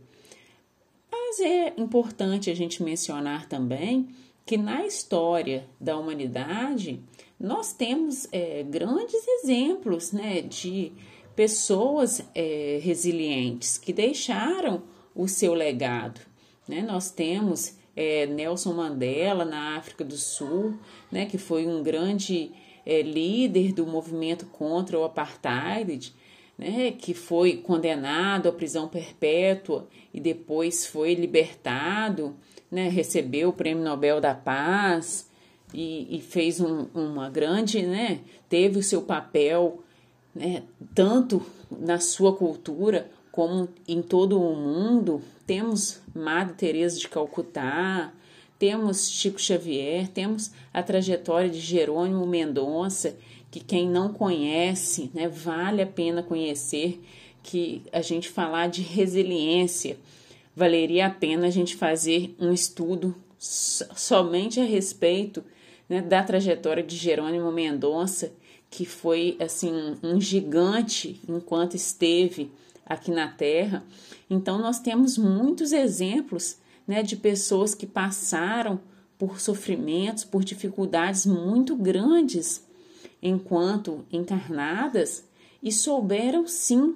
Mas 1.12 1.40
é 1.40 1.74
importante 1.78 2.50
a 2.50 2.56
gente 2.56 2.84
mencionar 2.84 3.48
também 3.48 4.10
que 4.46 4.58
na 4.58 4.86
história 4.86 5.66
da 5.80 5.98
humanidade 5.98 7.02
nós 7.40 7.74
temos 7.74 8.28
é, 8.32 8.64
grandes 8.64 9.26
exemplos 9.28 10.12
né, 10.12 10.42
de 10.42 10.92
pessoas 11.36 12.22
é, 12.36 12.80
resilientes 12.82 13.78
que 13.78 13.94
deixaram 13.94 14.84
o 15.16 15.28
seu 15.28 15.54
legado. 15.54 16.22
Né? 16.68 16.82
Nós 16.82 17.10
temos 17.10 17.76
é, 17.96 18.26
Nelson 18.26 18.74
Mandela 18.74 19.44
na 19.46 19.78
África 19.78 20.04
do 20.04 20.18
Sul, 20.18 20.76
né, 21.12 21.26
que 21.26 21.38
foi 21.38 21.66
um 21.66 21.82
grande 21.82 22.52
é, 22.86 23.02
líder 23.02 23.74
do 23.74 23.86
movimento 23.86 24.46
contra 24.48 24.98
o 24.98 25.04
apartheid, 25.04 26.14
né, 26.58 26.92
que 26.92 27.14
foi 27.14 27.58
condenado 27.58 28.48
à 28.48 28.52
prisão 28.52 28.88
perpétua 28.88 29.88
e 30.14 30.20
depois 30.20 30.86
foi 30.86 31.14
libertado 31.14 32.36
né, 32.72 32.88
recebeu 32.88 33.50
o 33.50 33.54
Prêmio 33.54 33.84
Nobel 33.84 34.22
da 34.22 34.34
Paz 34.34 35.30
e, 35.74 36.16
e 36.16 36.22
fez 36.22 36.62
um, 36.62 36.88
uma 36.94 37.30
grande, 37.30 37.82
né, 37.82 38.22
teve 38.48 38.80
o 38.80 38.84
seu 38.84 39.02
papel, 39.02 39.84
né, 40.34 40.64
tanto 40.96 41.46
na 41.70 42.00
sua 42.00 42.34
cultura 42.34 43.12
como 43.32 43.68
em 43.88 44.02
todo 44.02 44.42
o 44.42 44.56
mundo. 44.56 45.22
Temos 45.46 46.02
Madre 46.16 46.54
Teresa 46.56 46.98
de 46.98 47.10
Calcutá, 47.10 48.14
temos 48.62 49.10
Chico 49.10 49.42
Xavier, 49.42 50.08
temos 50.08 50.52
a 50.72 50.84
trajetória 50.84 51.50
de 51.50 51.60
Jerônimo 51.60 52.28
Mendonça, 52.28 53.18
que 53.50 53.60
quem 53.60 53.90
não 53.90 54.14
conhece, 54.14 55.10
né, 55.16 55.28
vale 55.28 55.82
a 55.82 55.88
pena 55.88 56.22
conhecer, 56.22 57.02
que 57.42 57.82
a 57.92 58.04
gente 58.04 58.30
falar 58.30 58.68
de 58.68 58.84
resiliência, 58.84 59.98
valeria 60.56 61.08
a 61.08 61.10
pena 61.10 61.48
a 61.48 61.50
gente 61.50 61.76
fazer 61.76 62.36
um 62.40 62.54
estudo 62.54 63.16
somente 63.40 64.60
a 64.60 64.64
respeito 64.64 65.44
né, 65.90 66.00
da 66.00 66.22
trajetória 66.22 66.84
de 66.84 66.96
Jerônimo 66.96 67.52
Mendonça, 67.52 68.32
que 68.70 68.86
foi 68.86 69.38
assim 69.40 69.98
um 70.04 70.22
gigante 70.22 71.20
enquanto 71.28 71.74
esteve 71.74 72.52
aqui 72.86 73.10
na 73.10 73.28
Terra. 73.28 73.84
Então 74.30 74.60
nós 74.60 74.78
temos 74.78 75.18
muitos 75.18 75.72
exemplos 75.72 76.61
né, 76.88 77.04
de 77.04 77.16
pessoas 77.16 77.74
que 77.74 77.86
passaram 77.86 78.80
por 79.18 79.40
sofrimentos, 79.40 80.24
por 80.24 80.44
dificuldades 80.44 81.26
muito 81.26 81.76
grandes 81.76 82.66
enquanto 83.22 84.06
encarnadas 84.12 85.24
e 85.62 85.72
souberam 85.72 86.48
sim 86.48 86.96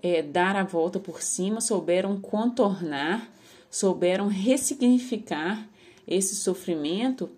é, 0.00 0.22
dar 0.22 0.54
a 0.54 0.62
volta 0.62 1.00
por 1.00 1.22
cima, 1.22 1.60
souberam 1.60 2.20
contornar, 2.20 3.28
souberam 3.70 4.28
ressignificar 4.28 5.68
esse 6.06 6.36
sofrimento 6.36 7.28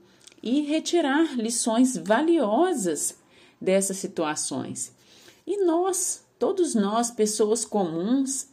e 0.42 0.61
retirar 0.61 1.35
lições 1.37 1.96
valiosas 1.96 3.16
dessas 3.61 3.96
situações. 3.96 4.92
E 5.46 5.64
nós, 5.64 6.22
todos 6.38 6.74
nós, 6.74 7.11
pessoas 7.11 7.64
comuns, 7.64 8.48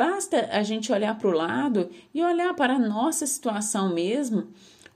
basta 0.00 0.48
a 0.50 0.62
gente 0.62 0.90
olhar 0.90 1.18
para 1.18 1.28
o 1.28 1.32
lado 1.32 1.90
e 2.14 2.22
olhar 2.22 2.54
para 2.54 2.76
a 2.76 2.78
nossa 2.78 3.26
situação 3.26 3.92
mesmo, 3.92 4.48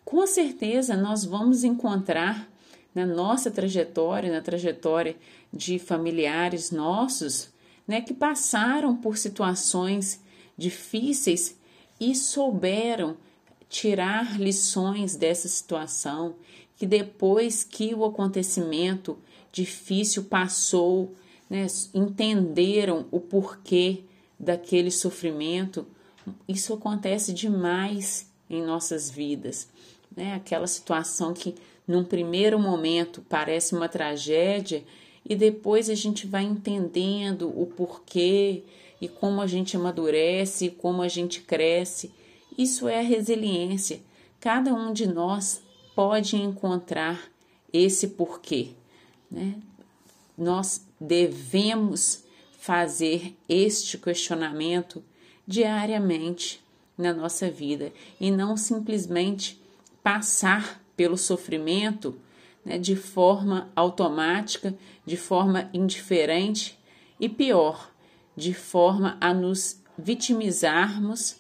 com 0.02 0.26
certeza 0.26 0.96
nós 0.96 1.26
vamos 1.26 1.62
encontrar 1.62 2.50
na 2.94 3.04
nossa 3.04 3.50
trajetória, 3.50 4.32
na 4.32 4.40
trajetória 4.40 5.14
de 5.52 5.78
familiares 5.78 6.70
nossos, 6.70 7.50
né, 7.86 8.00
que 8.00 8.14
passaram 8.14 8.96
por 8.96 9.18
situações 9.18 10.22
difíceis 10.56 11.54
e 12.00 12.14
souberam 12.14 13.18
tirar 13.68 14.40
lições 14.40 15.16
dessa 15.16 15.48
situação, 15.48 16.36
que 16.78 16.86
depois 16.86 17.62
que 17.62 17.94
o 17.94 18.06
acontecimento 18.06 19.18
difícil 19.52 20.24
passou, 20.24 21.14
né, 21.50 21.66
entenderam 21.92 23.04
o 23.10 23.20
porquê 23.20 24.02
daquele 24.44 24.90
sofrimento. 24.90 25.86
Isso 26.46 26.72
acontece 26.72 27.32
demais 27.32 28.30
em 28.48 28.62
nossas 28.62 29.10
vidas. 29.10 29.68
Né? 30.14 30.34
Aquela 30.34 30.66
situação 30.66 31.32
que, 31.32 31.54
num 31.88 32.04
primeiro 32.04 32.58
momento, 32.58 33.24
parece 33.28 33.74
uma 33.74 33.88
tragédia 33.88 34.84
e 35.24 35.34
depois 35.34 35.88
a 35.88 35.94
gente 35.94 36.26
vai 36.26 36.44
entendendo 36.44 37.48
o 37.48 37.66
porquê 37.66 38.62
e 39.00 39.08
como 39.08 39.40
a 39.40 39.46
gente 39.46 39.76
amadurece, 39.76 40.70
como 40.70 41.02
a 41.02 41.08
gente 41.08 41.40
cresce. 41.40 42.12
Isso 42.56 42.86
é 42.86 43.00
a 43.00 43.02
resiliência. 43.02 44.00
Cada 44.38 44.74
um 44.74 44.92
de 44.92 45.06
nós 45.06 45.62
pode 45.94 46.36
encontrar 46.36 47.30
esse 47.72 48.08
porquê. 48.08 48.70
Né? 49.30 49.54
Nós 50.36 50.86
devemos 51.00 52.23
fazer 52.64 53.36
este 53.46 53.98
questionamento 53.98 55.04
diariamente 55.46 56.64
na 56.96 57.12
nossa 57.12 57.50
vida 57.50 57.92
e 58.18 58.30
não 58.30 58.56
simplesmente 58.56 59.60
passar 60.02 60.82
pelo 60.96 61.18
sofrimento 61.18 62.18
né, 62.64 62.78
de 62.78 62.96
forma 62.96 63.70
automática, 63.76 64.74
de 65.04 65.14
forma 65.14 65.68
indiferente 65.74 66.78
e 67.20 67.28
pior, 67.28 67.92
de 68.34 68.54
forma 68.54 69.18
a 69.20 69.34
nos 69.34 69.78
vitimizarmos, 69.98 71.36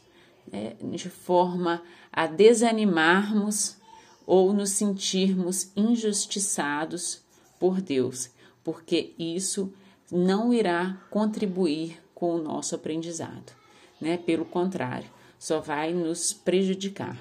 né, 0.52 0.76
de 0.78 1.08
forma 1.08 1.80
a 2.12 2.26
desanimarmos 2.26 3.78
ou 4.26 4.52
nos 4.52 4.72
sentirmos 4.72 5.70
injustiçados 5.74 7.22
por 7.58 7.80
Deus, 7.80 8.28
porque 8.62 9.14
isso 9.18 9.72
não 10.10 10.52
irá 10.52 10.96
contribuir 11.10 11.98
com 12.14 12.34
o 12.34 12.42
nosso 12.42 12.74
aprendizado, 12.74 13.52
né? 14.00 14.16
Pelo 14.16 14.44
contrário, 14.44 15.08
só 15.38 15.60
vai 15.60 15.92
nos 15.92 16.32
prejudicar. 16.32 17.18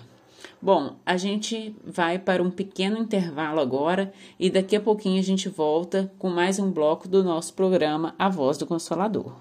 Bom, 0.62 0.96
a 1.06 1.18
gente 1.18 1.76
vai 1.84 2.18
para 2.18 2.42
um 2.42 2.50
pequeno 2.50 2.98
intervalo 2.98 3.60
agora 3.60 4.14
e 4.40 4.50
daqui 4.50 4.76
a 4.76 4.82
pouquinho 4.82 5.20
a 5.20 5.24
gente 5.24 5.50
volta 5.50 6.12
com 6.18 6.30
mais 6.30 6.58
um 6.60 6.72
bloco 6.72 7.08
do 7.08 7.24
nosso 7.24 7.54
programa 7.54 8.16
A 8.18 8.30
Voz 8.30 8.58
do 8.58 8.66
Consolador. 8.66 9.34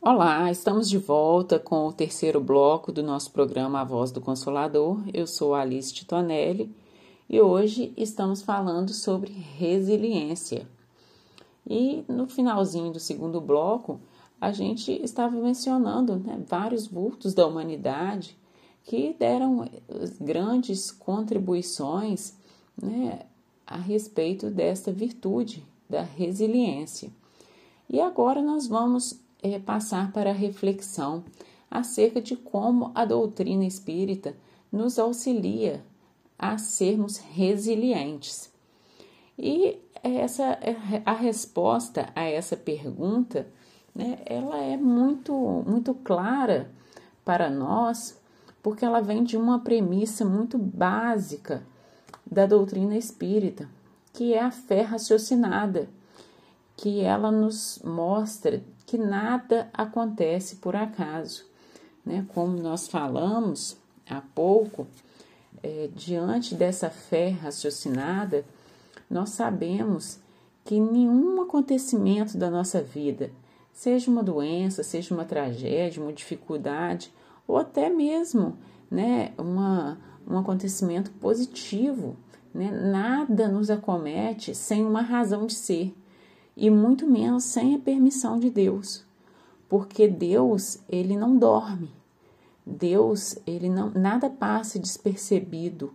Olá, 0.00 0.50
estamos 0.50 0.88
de 0.88 0.98
volta 0.98 1.58
com 1.58 1.86
o 1.86 1.92
terceiro 1.92 2.40
bloco 2.40 2.90
do 2.90 3.02
nosso 3.02 3.30
programa 3.32 3.80
A 3.80 3.84
Voz 3.84 4.10
do 4.10 4.20
Consolador. 4.20 5.02
Eu 5.12 5.26
sou 5.26 5.54
Alice 5.54 5.92
Titonelli 5.92 6.74
e 7.30 7.40
hoje 7.40 7.94
estamos 7.96 8.42
falando 8.42 8.92
sobre 8.92 9.30
resiliência. 9.30 10.66
E 11.64 12.04
no 12.08 12.26
finalzinho 12.26 12.90
do 12.90 12.98
segundo 12.98 13.40
bloco, 13.40 14.00
a 14.40 14.50
gente 14.50 14.90
estava 15.00 15.36
mencionando 15.36 16.16
né, 16.16 16.42
vários 16.48 16.88
vultos 16.88 17.32
da 17.32 17.46
humanidade 17.46 18.36
que 18.82 19.14
deram 19.16 19.70
grandes 20.20 20.90
contribuições 20.90 22.34
né, 22.76 23.20
a 23.64 23.76
respeito 23.76 24.50
desta 24.50 24.90
virtude 24.90 25.64
da 25.88 26.02
resiliência. 26.02 27.12
E 27.88 28.00
agora 28.00 28.42
nós 28.42 28.66
vamos 28.66 29.20
é, 29.40 29.56
passar 29.60 30.10
para 30.12 30.30
a 30.30 30.34
reflexão 30.34 31.22
acerca 31.70 32.20
de 32.20 32.34
como 32.34 32.90
a 32.92 33.04
doutrina 33.04 33.64
espírita 33.64 34.34
nos 34.72 34.98
auxilia 34.98 35.84
a 36.40 36.56
sermos 36.56 37.18
resilientes. 37.18 38.50
E 39.38 39.78
essa 40.02 40.58
a 41.04 41.12
resposta 41.12 42.08
a 42.16 42.24
essa 42.24 42.56
pergunta, 42.56 43.46
né, 43.94 44.18
ela 44.24 44.58
é 44.58 44.76
muito 44.76 45.34
muito 45.66 45.92
clara 45.92 46.70
para 47.24 47.50
nós, 47.50 48.18
porque 48.62 48.84
ela 48.84 49.02
vem 49.02 49.22
de 49.22 49.36
uma 49.36 49.58
premissa 49.58 50.24
muito 50.24 50.56
básica 50.56 51.62
da 52.24 52.46
doutrina 52.46 52.96
espírita, 52.96 53.68
que 54.14 54.32
é 54.32 54.40
a 54.40 54.50
fé 54.50 54.80
raciocinada, 54.80 55.88
que 56.76 57.00
ela 57.00 57.30
nos 57.30 57.80
mostra 57.84 58.62
que 58.86 58.96
nada 58.96 59.68
acontece 59.74 60.56
por 60.56 60.74
acaso, 60.74 61.44
né? 62.04 62.24
Como 62.34 62.56
nós 62.56 62.88
falamos 62.88 63.76
há 64.08 64.22
pouco, 64.34 64.86
é, 65.62 65.88
diante 65.94 66.54
dessa 66.54 66.90
fé 66.90 67.30
raciocinada, 67.30 68.44
nós 69.08 69.30
sabemos 69.30 70.20
que 70.64 70.78
nenhum 70.78 71.42
acontecimento 71.42 72.36
da 72.38 72.50
nossa 72.50 72.82
vida, 72.82 73.30
seja 73.72 74.10
uma 74.10 74.22
doença, 74.22 74.82
seja 74.82 75.14
uma 75.14 75.24
tragédia, 75.24 76.02
uma 76.02 76.12
dificuldade, 76.12 77.12
ou 77.46 77.56
até 77.56 77.88
mesmo 77.88 78.56
né, 78.90 79.32
uma, 79.36 79.98
um 80.26 80.38
acontecimento 80.38 81.10
positivo, 81.12 82.16
né, 82.52 82.70
nada 82.70 83.48
nos 83.48 83.70
acomete 83.70 84.54
sem 84.54 84.84
uma 84.84 85.02
razão 85.02 85.46
de 85.46 85.54
ser, 85.54 85.94
e 86.56 86.68
muito 86.68 87.06
menos 87.06 87.44
sem 87.44 87.74
a 87.74 87.78
permissão 87.78 88.38
de 88.38 88.50
Deus, 88.50 89.04
porque 89.68 90.06
Deus 90.06 90.78
ele 90.88 91.16
não 91.16 91.36
dorme, 91.36 91.90
Deus, 92.70 93.36
ele 93.46 93.68
não 93.68 93.90
nada 93.90 94.30
passa 94.30 94.78
despercebido 94.78 95.92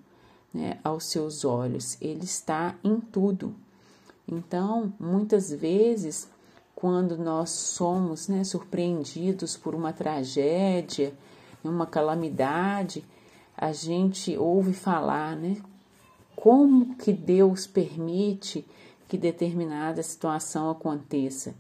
né, 0.53 0.79
aos 0.83 1.05
seus 1.05 1.43
olhos, 1.43 1.97
ele 2.01 2.23
está 2.23 2.75
em 2.83 2.99
tudo. 2.99 3.53
Então, 4.27 4.93
muitas 4.99 5.51
vezes, 5.51 6.29
quando 6.75 7.17
nós 7.17 7.49
somos 7.49 8.27
né, 8.27 8.43
surpreendidos 8.43 9.55
por 9.57 9.75
uma 9.75 9.93
tragédia, 9.93 11.13
uma 11.63 11.85
calamidade, 11.85 13.03
a 13.57 13.71
gente 13.71 14.37
ouve 14.37 14.73
falar, 14.73 15.35
né? 15.35 15.57
Como 16.35 16.95
que 16.95 17.13
Deus 17.13 17.65
permite 17.65 18.65
que 19.07 19.17
determinada 19.17 20.03
situação 20.03 20.69
aconteça? 20.69 21.55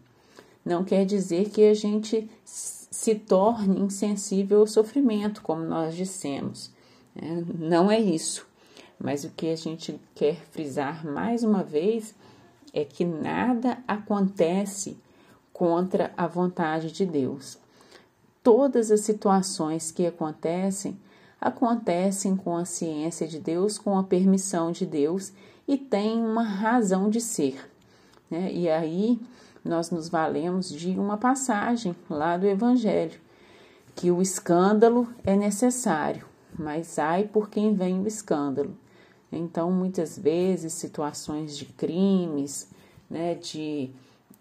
Não 0.63 0.83
quer 0.83 1.05
dizer 1.05 1.49
que 1.49 1.63
a 1.63 1.73
gente 1.73 2.29
se 2.95 3.13
torne 3.13 3.81
insensível 3.81 4.61
ao 4.61 4.67
sofrimento, 4.67 5.41
como 5.41 5.65
nós 5.65 5.93
dissemos. 5.93 6.71
É, 7.13 7.43
não 7.53 7.91
é 7.91 7.99
isso. 7.99 8.47
Mas 8.97 9.25
o 9.25 9.31
que 9.31 9.49
a 9.49 9.55
gente 9.57 9.99
quer 10.15 10.37
frisar 10.51 11.05
mais 11.05 11.43
uma 11.43 11.61
vez 11.61 12.15
é 12.73 12.85
que 12.85 13.03
nada 13.03 13.77
acontece 13.85 14.97
contra 15.51 16.13
a 16.15 16.25
vontade 16.25 16.89
de 16.89 17.05
Deus. 17.05 17.57
Todas 18.41 18.89
as 18.89 19.01
situações 19.01 19.91
que 19.91 20.07
acontecem, 20.07 20.97
acontecem 21.39 22.33
com 22.37 22.55
a 22.55 22.63
ciência 22.63 23.27
de 23.27 23.39
Deus, 23.39 23.77
com 23.77 23.97
a 23.97 24.03
permissão 24.03 24.71
de 24.71 24.85
Deus 24.85 25.33
e 25.67 25.77
têm 25.77 26.23
uma 26.23 26.43
razão 26.43 27.09
de 27.09 27.19
ser. 27.19 27.69
Né? 28.31 28.53
E 28.53 28.69
aí 28.69 29.19
nós 29.65 29.89
nos 29.89 30.07
valemos 30.07 30.69
de 30.69 30.91
uma 30.91 31.17
passagem 31.17 31.95
lá 32.09 32.37
do 32.37 32.45
Evangelho, 32.45 33.19
que 33.95 34.11
o 34.11 34.21
escândalo 34.21 35.07
é 35.23 35.35
necessário, 35.35 36.25
mas 36.57 36.99
ai 36.99 37.23
por 37.23 37.49
quem 37.49 37.73
vem 37.73 37.99
o 37.99 38.07
escândalo. 38.07 38.77
Então, 39.31 39.71
muitas 39.71 40.17
vezes, 40.17 40.73
situações 40.73 41.57
de 41.57 41.65
crimes, 41.65 42.69
né, 43.09 43.35
de 43.35 43.89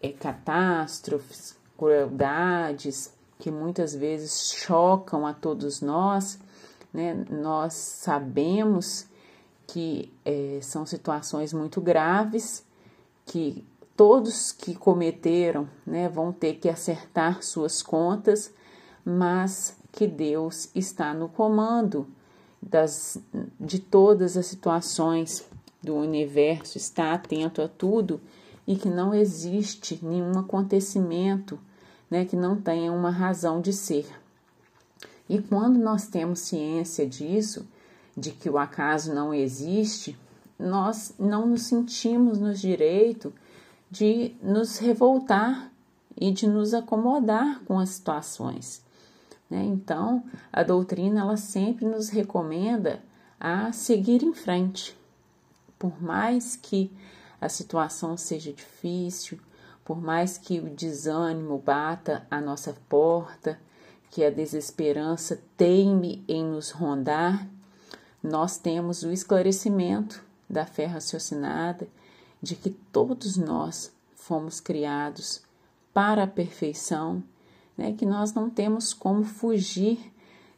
é, 0.01 0.11
catástrofes, 0.11 1.57
crueldades, 1.77 3.13
que 3.39 3.51
muitas 3.51 3.95
vezes 3.95 4.53
chocam 4.53 5.27
a 5.27 5.33
todos 5.33 5.81
nós, 5.81 6.39
né, 6.93 7.25
nós 7.31 7.75
sabemos 7.75 9.07
que 9.67 10.13
é, 10.25 10.59
são 10.63 10.85
situações 10.85 11.53
muito 11.53 11.81
graves, 11.81 12.65
que 13.27 13.65
Todos 13.97 14.51
que 14.51 14.75
cometeram 14.75 15.69
né, 15.87 16.09
vão 16.09 16.33
ter 16.33 16.55
que 16.55 16.69
acertar 16.69 17.43
suas 17.43 17.83
contas, 17.83 18.53
mas 19.05 19.77
que 19.93 20.07
Deus 20.07 20.69
está 20.75 21.15
no 21.15 21.29
comando 21.29 22.07
das, 22.61 23.19
de 23.61 23.79
todas 23.79 24.37
as 24.37 24.47
situações 24.47 25.45
do 25.83 25.95
universo, 25.95 26.77
está 26.77 27.13
atento 27.13 27.63
a 27.63 27.69
tudo 27.69 28.21
e 28.67 28.75
que 28.77 28.89
não 28.89 29.15
existe 29.15 30.01
nenhum 30.03 30.39
acontecimento 30.39 31.59
né, 32.11 32.25
que 32.25 32.37
não 32.37 32.61
tenha 32.61 32.93
uma 32.93 33.11
razão 33.11 33.61
de 33.61 33.73
ser. 33.73 34.07
E 35.29 35.41
quando 35.41 35.79
nós 35.79 36.07
temos 36.07 36.41
ciência 36.41 37.07
disso, 37.07 37.67
de 38.17 38.31
que 38.31 38.49
o 38.49 38.59
acaso 38.59 39.15
não 39.15 39.33
existe, 39.33 40.17
nós 40.59 41.15
não 41.19 41.47
nos 41.47 41.63
sentimos 41.63 42.39
no 42.39 42.55
direito 42.55 43.33
de 43.95 44.35
nos 44.43 44.79
revoltar 44.79 45.71
e 46.17 46.33
de 46.33 46.49
nos 46.49 46.75
acomodar 46.75 47.61
com 47.65 47.79
as 47.79 47.91
situações. 47.91 48.83
Né? 49.49 49.63
Então, 49.63 50.25
a 50.53 50.65
doutrina 50.65 51.21
ela 51.21 51.37
sempre 51.37 51.87
nos 51.87 52.09
recomenda 52.09 53.01
a 53.39 53.71
seguir 53.71 54.25
em 54.25 54.35
frente, 54.35 54.99
por 55.79 56.03
mais 56.03 56.57
que 56.57 56.91
a 57.41 57.49
situação 57.49 58.17
seja 58.17 58.53
difícil, 58.53 59.39
por 59.85 60.01
mais 60.01 60.37
que 60.37 60.59
o 60.59 60.71
desânimo 60.71 61.59
bata 61.59 62.27
à 62.29 62.41
nossa 62.41 62.75
porta, 62.89 63.61
que 64.11 64.25
a 64.25 64.31
desesperança 64.31 65.41
teime 65.57 66.25
em 66.27 66.45
nos 66.45 66.73
rondar, 66.73 67.47
nós 68.21 68.59
temos 68.59 69.05
o 69.05 69.13
esclarecimento 69.13 70.25
da 70.51 70.67
fé 70.67 70.87
raciocinada 70.87 71.87
de 72.45 72.55
que 72.55 72.71
todos 72.71 73.39
nós 73.39 73.91
fomos 74.15 74.61
criados 74.61 75.43
para 75.95 76.25
a 76.25 76.27
perfeição, 76.27 77.25
né? 77.77 77.95
que 77.97 78.05
nós 78.05 78.35
não 78.35 78.51
temos 78.51 78.93
como 78.93 79.25
fugir 79.25 79.99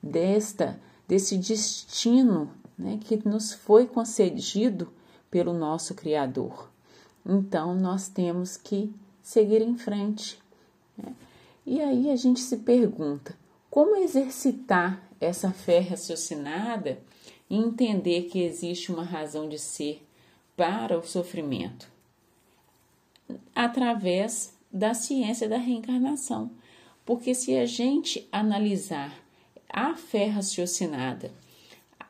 desta 0.03 0.79
desse 1.07 1.38
destino 1.38 2.51
né? 2.77 2.99
que 3.01 3.27
nos 3.27 3.53
foi 3.53 3.87
concedido 3.87 4.92
pelo 5.31 5.53
nosso 5.53 5.94
Criador. 5.94 6.68
Então 7.25 7.75
nós 7.75 8.09
temos 8.09 8.57
que 8.57 8.92
seguir 9.22 9.62
em 9.62 9.79
frente. 9.79 10.40
Né? 10.99 11.14
E 11.64 11.81
aí 11.81 12.11
a 12.11 12.16
gente 12.16 12.40
se 12.40 12.57
pergunta: 12.59 13.37
como 13.70 13.96
exercitar 13.96 15.03
essa 15.20 15.51
fé 15.51 15.79
raciocinada 15.79 16.99
e 17.49 17.57
entender 17.57 18.22
que 18.22 18.40
existe 18.40 18.92
uma 18.92 19.05
razão 19.05 19.49
de 19.49 19.59
ser 19.59 20.06
para 20.57 20.99
o 20.99 21.07
sofrimento? 21.07 21.90
Através 23.55 24.57
da 24.73 24.95
ciência 24.95 25.49
da 25.49 25.59
reencarnação. 25.59 26.51
Porque 27.05 27.35
se 27.35 27.57
a 27.57 27.66
gente 27.66 28.27
analisar 28.33 29.16
a 29.69 29.95
fé 29.95 30.27
raciocinada 30.27 31.33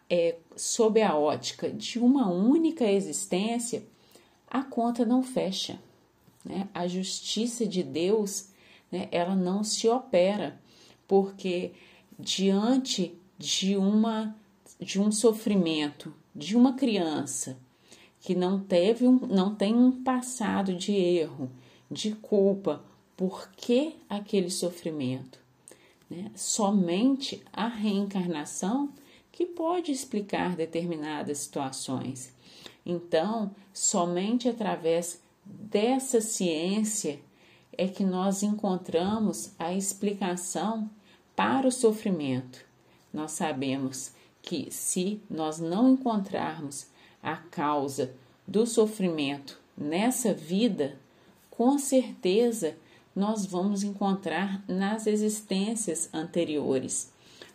é, 0.08 0.36
sob 0.56 1.02
a 1.02 1.16
ótica 1.16 1.70
de 1.70 1.98
uma 1.98 2.30
única 2.30 2.84
existência, 2.84 3.86
a 4.48 4.62
conta 4.62 5.04
não 5.04 5.22
fecha. 5.22 5.78
Né? 6.44 6.68
A 6.72 6.86
justiça 6.86 7.66
de 7.66 7.82
Deus 7.82 8.48
né, 8.90 9.08
ela 9.10 9.34
não 9.34 9.64
se 9.64 9.88
opera, 9.88 10.60
porque 11.06 11.72
diante 12.18 13.14
de 13.38 13.76
uma 13.76 14.34
de 14.78 15.00
um 15.00 15.10
sofrimento 15.10 16.14
de 16.34 16.54
uma 16.56 16.74
criança 16.74 17.58
que 18.26 18.34
não 18.34 18.58
teve 18.58 19.06
um, 19.06 19.20
não 19.20 19.54
tem 19.54 19.72
um 19.72 20.02
passado 20.02 20.74
de 20.74 20.90
erro, 20.92 21.48
de 21.88 22.10
culpa, 22.10 22.82
por 23.16 23.48
que 23.52 23.94
aquele 24.08 24.50
sofrimento? 24.50 25.38
Né? 26.10 26.32
Somente 26.34 27.40
a 27.52 27.68
reencarnação 27.68 28.92
que 29.30 29.46
pode 29.46 29.92
explicar 29.92 30.56
determinadas 30.56 31.38
situações. 31.38 32.34
Então, 32.84 33.54
somente 33.72 34.48
através 34.48 35.20
dessa 35.44 36.20
ciência 36.20 37.20
é 37.78 37.86
que 37.86 38.02
nós 38.02 38.42
encontramos 38.42 39.52
a 39.56 39.72
explicação 39.72 40.90
para 41.36 41.68
o 41.68 41.70
sofrimento. 41.70 42.64
Nós 43.14 43.30
sabemos 43.30 44.10
que 44.42 44.68
se 44.72 45.20
nós 45.30 45.60
não 45.60 45.92
encontrarmos 45.92 46.88
a 47.26 47.34
causa 47.34 48.12
do 48.46 48.64
sofrimento 48.64 49.58
nessa 49.76 50.32
vida, 50.32 50.94
com 51.50 51.76
certeza 51.76 52.76
nós 53.16 53.44
vamos 53.44 53.82
encontrar 53.82 54.62
nas 54.68 55.08
existências 55.08 56.08
anteriores. 56.14 57.10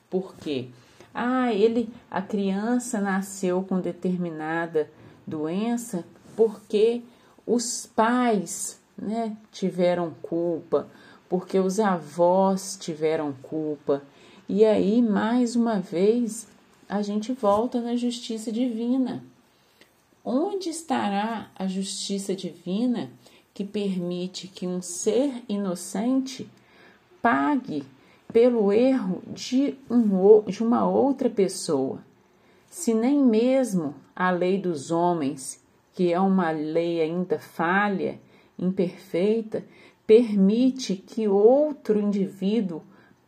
Porque 0.09 0.67
ah, 1.13 1.53
ele, 1.53 1.87
a 2.09 2.21
criança 2.21 2.99
nasceu 2.99 3.63
com 3.63 3.79
determinada 3.79 4.91
doença 5.25 6.03
porque 6.35 7.01
os 7.47 7.85
pais 7.85 8.77
né, 8.97 9.37
tiveram 9.53 10.13
culpa, 10.21 10.89
porque 11.29 11.57
os 11.57 11.79
avós 11.79 12.77
tiveram 12.77 13.31
culpa. 13.41 14.03
E 14.49 14.65
aí, 14.65 15.01
mais 15.01 15.55
uma 15.55 15.79
vez, 15.79 16.45
a 16.89 17.01
gente 17.01 17.31
volta 17.31 17.79
na 17.79 17.95
justiça 17.95 18.51
divina. 18.51 19.23
Onde 20.23 20.69
estará 20.69 21.49
a 21.55 21.67
justiça 21.67 22.35
divina 22.35 23.09
que 23.53 23.65
permite 23.65 24.47
que 24.47 24.67
um 24.67 24.81
ser 24.81 25.43
inocente 25.49 26.47
pague 27.21 27.83
pelo 28.31 28.71
erro 28.71 29.21
de, 29.27 29.75
um, 29.89 30.41
de 30.43 30.63
uma 30.63 30.87
outra 30.87 31.29
pessoa? 31.29 32.03
Se 32.69 32.93
nem 32.93 33.23
mesmo 33.23 33.95
a 34.15 34.29
lei 34.29 34.59
dos 34.59 34.91
homens 34.91 35.61
que 35.93 36.13
é 36.13 36.19
uma 36.19 36.51
lei 36.51 37.01
ainda 37.01 37.37
falha, 37.39 38.19
imperfeita, 38.57 39.65
permite 40.07 40.95
que 40.95 41.27
outro 41.27 41.99
indivíduo 41.99 42.81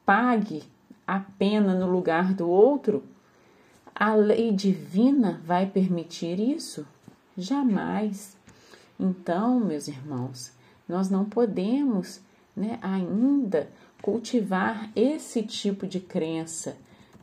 pague 0.06 0.64
a 1.06 1.20
pena 1.20 1.74
no 1.74 1.92
lugar 1.92 2.34
do 2.34 2.50
outro? 2.50 3.04
A 3.96 4.16
lei 4.16 4.52
divina 4.52 5.42
vai 5.46 5.66
permitir 5.66 6.40
isso? 6.40 6.86
Jamais. 7.38 8.36
Então, 9.00 9.60
meus 9.60 9.88
irmãos, 9.88 10.52
nós 10.88 11.10
não 11.10 11.26
podemos 11.26 12.20
né, 12.56 12.80
ainda 12.82 13.70
cultivar 14.02 14.92
esse 14.96 15.44
tipo 15.44 15.88
de 15.88 16.00
crença, 16.00 16.76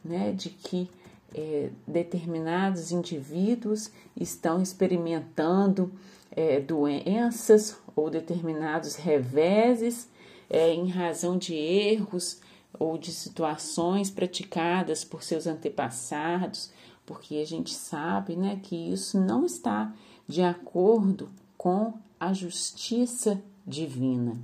né, 0.05 0.33
de 0.33 0.51
que 0.51 0.89
é, 1.35 1.71
determinados 1.87 2.91
indivíduos 2.91 3.91
estão 4.19 4.63
experimentando 4.63 5.93
é, 6.31 6.61
doenças 6.61 7.77
ou 7.95 8.11
determinados 8.11 8.97
reveses 8.97 10.09
é, 10.49 10.73
em 10.73 10.89
razão 10.89 11.37
de 11.37 11.55
erros 11.55 12.41
ou 12.79 12.97
de 12.97 13.13
situações 13.13 14.11
praticadas 14.11 15.05
por 15.05 15.23
seus 15.23 15.47
antepassados, 15.47 16.71
porque 17.05 17.37
a 17.37 17.45
gente 17.45 17.75
sabe 17.75 18.37
né, 18.37 18.61
que 18.63 18.77
isso 18.77 19.19
não 19.21 19.45
está 19.45 19.93
de 20.29 20.43
acordo 20.43 21.29
com 21.59 21.95
a 22.19 22.33
justiça 22.33 23.43
divina. 23.67 24.39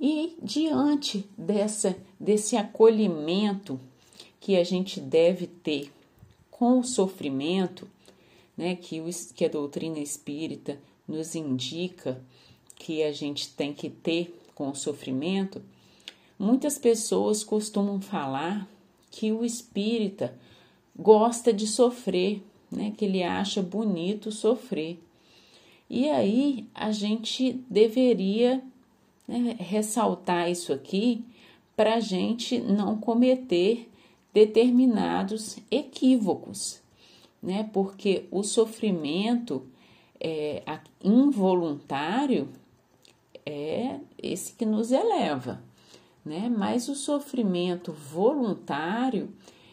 E 0.00 0.36
diante 0.42 1.28
dessa, 1.36 1.96
desse 2.20 2.56
acolhimento 2.56 3.80
que 4.38 4.56
a 4.56 4.62
gente 4.62 5.00
deve 5.00 5.46
ter 5.46 5.90
com 6.50 6.78
o 6.78 6.84
sofrimento, 6.84 7.88
né, 8.56 8.76
que, 8.76 9.00
o, 9.00 9.06
que 9.34 9.44
a 9.44 9.48
doutrina 9.48 9.98
espírita 9.98 10.78
nos 11.08 11.34
indica 11.34 12.22
que 12.74 13.02
a 13.02 13.12
gente 13.12 13.48
tem 13.50 13.72
que 13.72 13.88
ter 13.88 14.38
com 14.54 14.70
o 14.70 14.74
sofrimento, 14.74 15.62
muitas 16.38 16.78
pessoas 16.78 17.42
costumam 17.44 18.00
falar 18.00 18.68
que 19.10 19.32
o 19.32 19.44
espírita 19.44 20.34
gosta 20.98 21.52
de 21.52 21.66
sofrer, 21.66 22.42
né, 22.70 22.92
que 22.96 23.04
ele 23.04 23.22
acha 23.22 23.62
bonito 23.62 24.32
sofrer. 24.32 24.98
E 25.88 26.08
aí 26.08 26.66
a 26.74 26.90
gente 26.90 27.64
deveria 27.70 28.62
né, 29.26 29.56
ressaltar 29.58 30.50
isso 30.50 30.72
aqui 30.72 31.24
para 31.76 31.94
a 31.96 32.00
gente 32.00 32.58
não 32.58 32.96
cometer 32.98 33.88
determinados 34.32 35.58
equívocos, 35.70 36.82
né? 37.42 37.68
Porque 37.72 38.26
o 38.30 38.42
sofrimento 38.42 39.62
é, 40.20 40.62
involuntário 41.02 42.48
é 43.44 43.98
esse 44.22 44.52
que 44.52 44.66
nos 44.66 44.90
eleva, 44.90 45.62
né? 46.26 46.48
Mas 46.48 46.88
o 46.88 46.94
sofrimento 46.96 47.92
voluntário, 47.92 49.30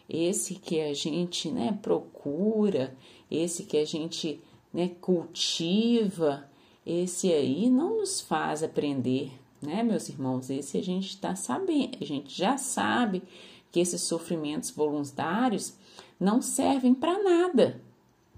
esse 0.08 0.54
que 0.54 0.80
a 0.80 0.94
gente, 0.94 1.50
né, 1.50 1.78
procura, 1.82 2.96
esse 3.30 3.64
que 3.64 3.76
a 3.76 3.86
gente, 3.86 4.40
né, 4.72 4.92
cultiva, 5.02 6.48
esse 6.86 7.34
aí 7.34 7.70
não 7.72 7.98
nos 7.98 8.22
faz 8.22 8.62
aprender, 8.62 9.32
né, 9.60 9.82
meus 9.82 10.08
irmãos? 10.10 10.52
Esse 10.52 10.78
a 10.78 10.84
gente 10.84 11.10
está 11.10 11.36
sabendo, 11.36 11.98
a 12.00 12.06
gente 12.06 12.38
já 12.38 12.56
sabe 12.56 13.24
que 13.72 13.80
esses 13.80 14.02
sofrimentos 14.02 14.70
voluntários 14.70 15.74
não 16.20 16.40
servem 16.40 16.94
para 16.94 17.22
nada. 17.24 17.82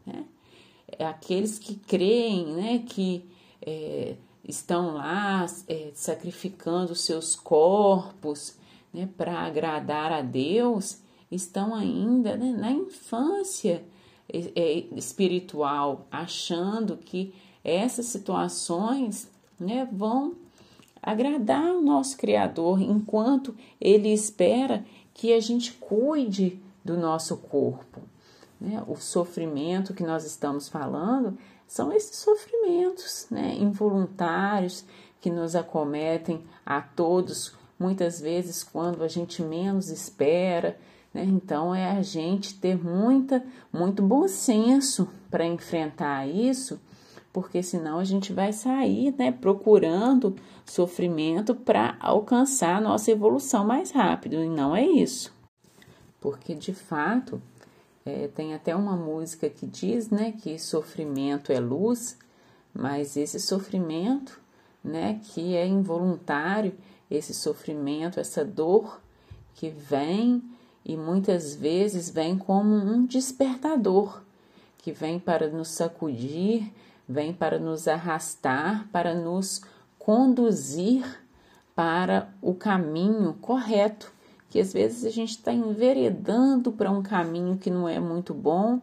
Né? 0.06 0.24
Aqueles 1.00 1.60
que 1.60 1.76
creem 1.76 2.46
né, 2.54 2.80
que 2.88 3.26
é, 3.62 4.16
estão 4.48 4.94
lá 4.94 5.46
é, 5.68 5.92
sacrificando 5.94 6.96
seus 6.96 7.36
corpos 7.36 8.56
né, 8.94 9.10
para 9.18 9.40
agradar 9.40 10.12
a 10.12 10.22
Deus, 10.22 11.00
estão 11.32 11.74
ainda 11.74 12.38
né, 12.38 12.56
na 12.58 12.72
infância 12.72 13.84
é, 14.32 14.86
espiritual, 14.96 16.08
achando 16.12 16.98
que 16.98 17.34
essas 17.64 18.06
situações 18.06 19.30
né, 19.60 19.88
vão 19.92 20.36
agradar 21.02 21.76
o 21.76 21.82
nosso 21.82 22.18
Criador, 22.18 22.82
enquanto 22.82 23.56
ele 23.80 24.12
espera 24.14 24.86
que 25.14 25.34
a 25.34 25.40
gente 25.40 25.74
cuide 25.74 26.60
do 26.84 26.98
nosso 26.98 27.38
corpo. 27.38 28.02
Né? 28.60 28.84
O 28.88 28.96
sofrimento 28.96 29.94
que 29.94 30.04
nós 30.04 30.26
estamos 30.26 30.68
falando 30.68 31.38
são 31.68 31.92
esses 31.92 32.18
sofrimentos 32.18 33.28
né? 33.30 33.56
involuntários 33.60 34.86
que 35.20 35.30
nos 35.30 35.56
acometem 35.56 36.44
a 36.66 36.82
todos, 36.82 37.54
muitas 37.80 38.20
vezes 38.20 38.64
quando 38.64 39.04
a 39.04 39.08
gente 39.08 39.42
menos 39.42 39.90
espera. 39.90 40.78
Né? 41.14 41.24
Então 41.24 41.74
é 41.74 41.92
a 41.92 42.02
gente 42.02 42.60
ter 42.60 42.78
muita, 42.78 43.44
muito 43.74 44.04
bom 44.04 44.28
senso 44.28 45.10
para 45.30 45.46
enfrentar 45.46 46.28
isso, 46.28 46.80
porque 47.34 47.62
senão 47.64 48.00
a 48.00 48.04
gente 48.04 48.32
vai 48.32 48.54
sair 48.54 49.14
né, 49.18 49.32
procurando 49.32 50.36
sofrimento 50.66 51.54
para 51.54 51.98
alcançar 52.00 52.78
a 52.78 52.82
nossa 52.82 53.12
evolução 53.12 53.66
mais 53.66 53.92
rápido, 53.92 54.36
e 54.36 54.48
não 54.48 54.76
é 54.76 54.86
isso. 54.86 55.34
Porque 56.22 56.56
de 56.56 56.74
fato 56.74 57.42
é, 58.06 58.28
tem 58.28 58.54
até 58.54 58.76
uma 58.76 58.96
música 58.96 59.50
que 59.50 59.66
diz 59.66 60.12
né, 60.12 60.32
que 60.32 60.60
sofrimento 60.60 61.52
é 61.52 61.60
luz, 61.60 62.18
mas 62.72 63.18
esse 63.18 63.40
sofrimento 63.40 64.40
né, 64.84 65.20
que 65.24 65.56
é 65.56 65.66
involuntário, 65.66 66.76
esse 67.10 67.34
sofrimento, 67.34 68.20
essa 68.20 68.46
dor 68.46 69.02
que 69.56 69.70
vem 69.70 70.44
e 70.86 70.96
muitas 70.96 71.56
vezes 71.56 72.10
vem 72.10 72.38
como 72.38 72.76
um 72.76 73.06
despertador, 73.08 74.22
que 74.78 74.92
vem 74.92 75.20
para 75.20 75.50
nos 75.50 75.70
sacudir, 75.70 76.72
vem 77.10 77.34
para 77.34 77.58
nos 77.58 77.88
arrastar, 77.88 78.88
para 78.92 79.16
nos 79.16 79.62
conduzir 79.98 81.04
para 81.74 82.30
o 82.40 82.54
caminho 82.54 83.34
correto 83.42 84.15
que 84.56 84.62
às 84.62 84.72
vezes 84.72 85.04
a 85.04 85.10
gente 85.10 85.32
está 85.32 85.52
enveredando 85.52 86.72
para 86.72 86.90
um 86.90 87.04
caminho 87.04 87.58
que 87.58 87.70
não 87.70 87.90
é 87.90 88.00
muito 88.00 88.34
bom 88.34 88.80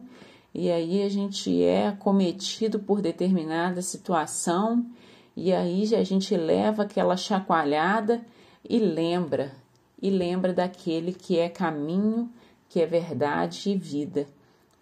e 0.53 0.69
aí 0.69 1.01
a 1.01 1.09
gente 1.09 1.63
é 1.63 1.87
acometido 1.87 2.77
por 2.77 3.01
determinada 3.01 3.81
situação 3.81 4.85
e 5.35 5.51
aí 5.51 5.95
a 5.95 6.03
gente 6.03 6.37
leva 6.37 6.83
aquela 6.83 7.17
chacoalhada 7.17 8.23
e 8.63 8.77
lembra, 8.77 9.51
e 9.99 10.11
lembra 10.11 10.53
daquele 10.53 11.11
que 11.11 11.39
é 11.39 11.49
caminho, 11.49 12.31
que 12.69 12.79
é 12.79 12.85
verdade 12.85 13.71
e 13.71 13.75
vida, 13.75 14.27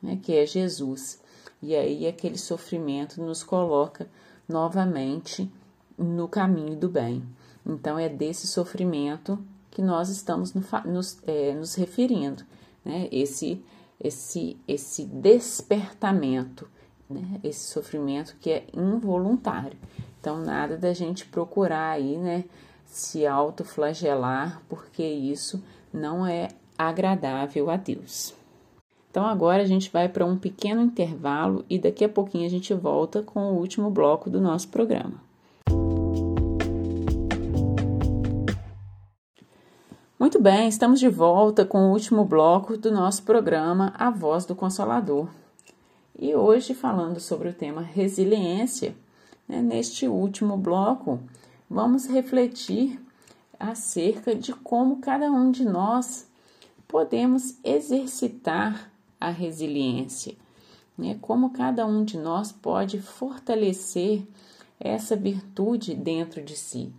né, 0.01 0.19
que 0.21 0.35
é 0.35 0.45
Jesus. 0.45 1.21
E 1.63 1.73
aí 1.73 2.05
aquele 2.05 2.37
sofrimento 2.37 3.21
nos 3.23 3.43
coloca 3.43 4.09
novamente 4.45 5.49
no 5.97 6.27
caminho 6.27 6.75
do 6.75 6.89
bem. 6.89 7.23
Então 7.65 7.97
é 7.97 8.09
desse 8.09 8.45
sofrimento 8.45 9.39
que 9.81 9.83
nós 9.83 10.09
estamos 10.09 10.53
no, 10.53 10.63
nos, 10.85 11.17
é, 11.25 11.55
nos 11.55 11.73
referindo, 11.73 12.43
né? 12.85 13.09
Esse, 13.11 13.59
esse, 13.99 14.55
esse 14.67 15.05
despertamento, 15.05 16.69
né? 17.09 17.39
Esse 17.43 17.71
sofrimento 17.71 18.37
que 18.39 18.51
é 18.51 18.67
involuntário. 18.73 19.77
Então, 20.19 20.39
nada 20.39 20.77
da 20.77 20.93
gente 20.93 21.25
procurar 21.25 21.89
aí, 21.89 22.15
né? 22.15 22.45
Se 22.85 23.25
autoflagelar, 23.25 24.61
porque 24.69 25.03
isso 25.03 25.63
não 25.91 26.27
é 26.27 26.49
agradável 26.77 27.71
a 27.71 27.75
Deus. 27.75 28.35
Então, 29.09 29.25
agora 29.25 29.63
a 29.63 29.65
gente 29.65 29.91
vai 29.91 30.07
para 30.07 30.25
um 30.25 30.37
pequeno 30.37 30.81
intervalo 30.81 31.65
e 31.67 31.79
daqui 31.79 32.05
a 32.05 32.09
pouquinho 32.09 32.45
a 32.45 32.49
gente 32.49 32.71
volta 32.73 33.23
com 33.23 33.51
o 33.51 33.57
último 33.57 33.89
bloco 33.89 34.29
do 34.29 34.39
nosso 34.39 34.67
programa. 34.67 35.30
Muito 40.21 40.39
bem, 40.39 40.69
estamos 40.69 40.99
de 40.99 41.09
volta 41.09 41.65
com 41.65 41.79
o 41.79 41.91
último 41.91 42.23
bloco 42.23 42.77
do 42.77 42.91
nosso 42.91 43.23
programa 43.23 43.91
A 43.97 44.11
Voz 44.11 44.45
do 44.45 44.53
Consolador. 44.53 45.27
E 46.15 46.35
hoje, 46.35 46.75
falando 46.75 47.19
sobre 47.19 47.49
o 47.49 47.53
tema 47.55 47.81
resiliência, 47.81 48.95
né, 49.49 49.63
neste 49.63 50.07
último 50.07 50.57
bloco, 50.57 51.19
vamos 51.67 52.05
refletir 52.05 53.01
acerca 53.59 54.35
de 54.35 54.53
como 54.53 54.97
cada 54.97 55.25
um 55.31 55.49
de 55.49 55.65
nós 55.65 56.29
podemos 56.87 57.55
exercitar 57.63 58.91
a 59.19 59.31
resiliência, 59.31 60.35
né, 60.95 61.17
como 61.19 61.49
cada 61.49 61.83
um 61.87 62.05
de 62.05 62.19
nós 62.19 62.51
pode 62.51 63.01
fortalecer 63.01 64.21
essa 64.79 65.15
virtude 65.15 65.95
dentro 65.95 66.43
de 66.43 66.55
si. 66.55 66.93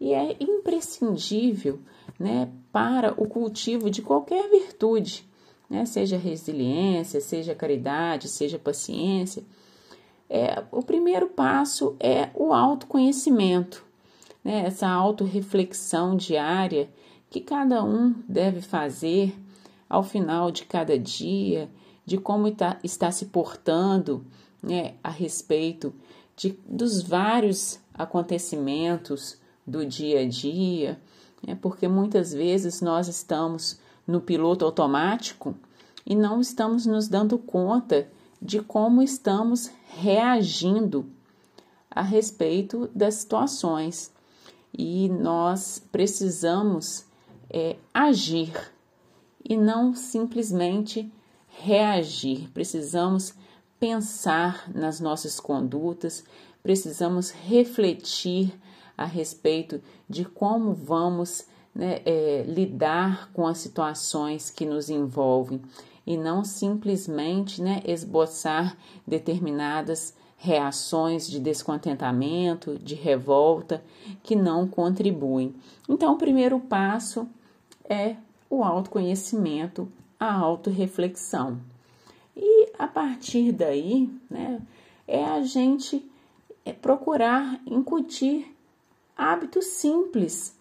E 0.00 0.12
é 0.12 0.36
imprescindível 0.40 1.78
né, 2.18 2.50
para 2.72 3.12
o 3.20 3.28
cultivo 3.28 3.90
de 3.90 4.02
qualquer 4.02 4.48
virtude, 4.50 5.28
né, 5.68 5.84
seja 5.84 6.16
resiliência, 6.16 7.20
seja 7.20 7.54
caridade, 7.54 8.28
seja 8.28 8.58
paciência. 8.58 9.42
É, 10.28 10.62
o 10.70 10.82
primeiro 10.82 11.28
passo 11.28 11.96
é 12.00 12.30
o 12.34 12.52
autoconhecimento, 12.52 13.84
né, 14.42 14.64
essa 14.66 14.88
autorreflexão 14.88 16.16
diária 16.16 16.88
que 17.30 17.40
cada 17.40 17.82
um 17.82 18.14
deve 18.28 18.60
fazer 18.60 19.34
ao 19.88 20.02
final 20.02 20.50
de 20.50 20.64
cada 20.64 20.98
dia, 20.98 21.68
de 22.06 22.18
como 22.18 22.48
está, 22.48 22.78
está 22.82 23.10
se 23.10 23.26
portando 23.26 24.24
né, 24.62 24.94
a 25.02 25.10
respeito 25.10 25.94
de, 26.36 26.58
dos 26.66 27.02
vários 27.02 27.80
acontecimentos 27.92 29.38
do 29.66 29.84
dia 29.86 30.20
a 30.20 30.28
dia, 30.28 31.00
é 31.46 31.54
porque 31.54 31.88
muitas 31.88 32.32
vezes 32.32 32.80
nós 32.80 33.08
estamos 33.08 33.78
no 34.06 34.20
piloto 34.20 34.64
automático 34.64 35.54
e 36.06 36.14
não 36.14 36.40
estamos 36.40 36.86
nos 36.86 37.08
dando 37.08 37.38
conta 37.38 38.08
de 38.40 38.60
como 38.60 39.02
estamos 39.02 39.70
reagindo 39.88 41.06
a 41.90 42.02
respeito 42.02 42.90
das 42.94 43.14
situações. 43.14 44.12
E 44.76 45.08
nós 45.08 45.82
precisamos 45.92 47.06
é, 47.48 47.76
agir 47.92 48.52
e 49.42 49.56
não 49.56 49.94
simplesmente 49.94 51.10
reagir. 51.48 52.50
Precisamos 52.52 53.34
pensar 53.78 54.70
nas 54.74 55.00
nossas 55.00 55.38
condutas, 55.38 56.24
precisamos 56.62 57.30
refletir 57.30 58.52
a 58.96 59.04
respeito 59.04 59.80
de 60.08 60.24
como 60.24 60.72
vamos 60.72 61.46
né, 61.74 62.00
é, 62.04 62.44
lidar 62.46 63.30
com 63.32 63.46
as 63.46 63.58
situações 63.58 64.50
que 64.50 64.64
nos 64.64 64.88
envolvem 64.88 65.60
e 66.06 66.16
não 66.16 66.44
simplesmente 66.44 67.62
né, 67.62 67.82
esboçar 67.84 68.76
determinadas 69.06 70.14
reações 70.36 71.26
de 71.26 71.40
descontentamento, 71.40 72.78
de 72.78 72.94
revolta 72.94 73.82
que 74.22 74.36
não 74.36 74.68
contribuem. 74.68 75.54
Então, 75.88 76.12
o 76.12 76.18
primeiro 76.18 76.60
passo 76.60 77.26
é 77.88 78.16
o 78.50 78.62
autoconhecimento, 78.62 79.88
a 80.20 80.32
autorreflexão. 80.34 81.58
E 82.36 82.68
a 82.78 82.86
partir 82.86 83.52
daí, 83.52 84.10
né, 84.28 84.60
é 85.08 85.24
a 85.24 85.42
gente 85.42 86.04
é 86.64 86.72
procurar 86.72 87.60
incutir 87.66 88.53
hábitos 89.16 89.66
simples, 89.66 90.56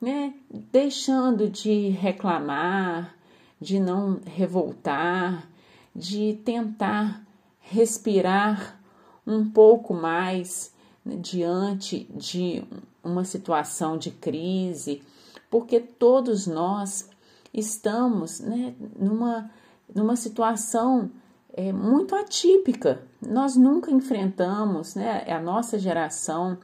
né? 0.00 0.34
Deixando 0.50 1.48
de 1.48 1.88
reclamar, 1.88 3.14
de 3.60 3.80
não 3.80 4.20
revoltar, 4.24 5.48
de 5.94 6.38
tentar 6.44 7.24
respirar 7.60 8.78
um 9.26 9.48
pouco 9.48 9.92
mais 9.94 10.72
né, 11.04 11.16
diante 11.16 12.04
de 12.14 12.62
uma 13.02 13.24
situação 13.24 13.96
de 13.96 14.10
crise, 14.10 15.02
porque 15.50 15.80
todos 15.80 16.46
nós 16.46 17.08
estamos 17.52 18.40
né, 18.40 18.74
numa, 18.98 19.50
numa 19.92 20.16
situação 20.16 21.10
é, 21.52 21.72
muito 21.72 22.14
atípica. 22.14 23.02
Nós 23.20 23.56
nunca 23.56 23.90
enfrentamos, 23.90 24.94
né, 24.94 25.24
a 25.26 25.40
nossa 25.40 25.78
geração 25.78 26.58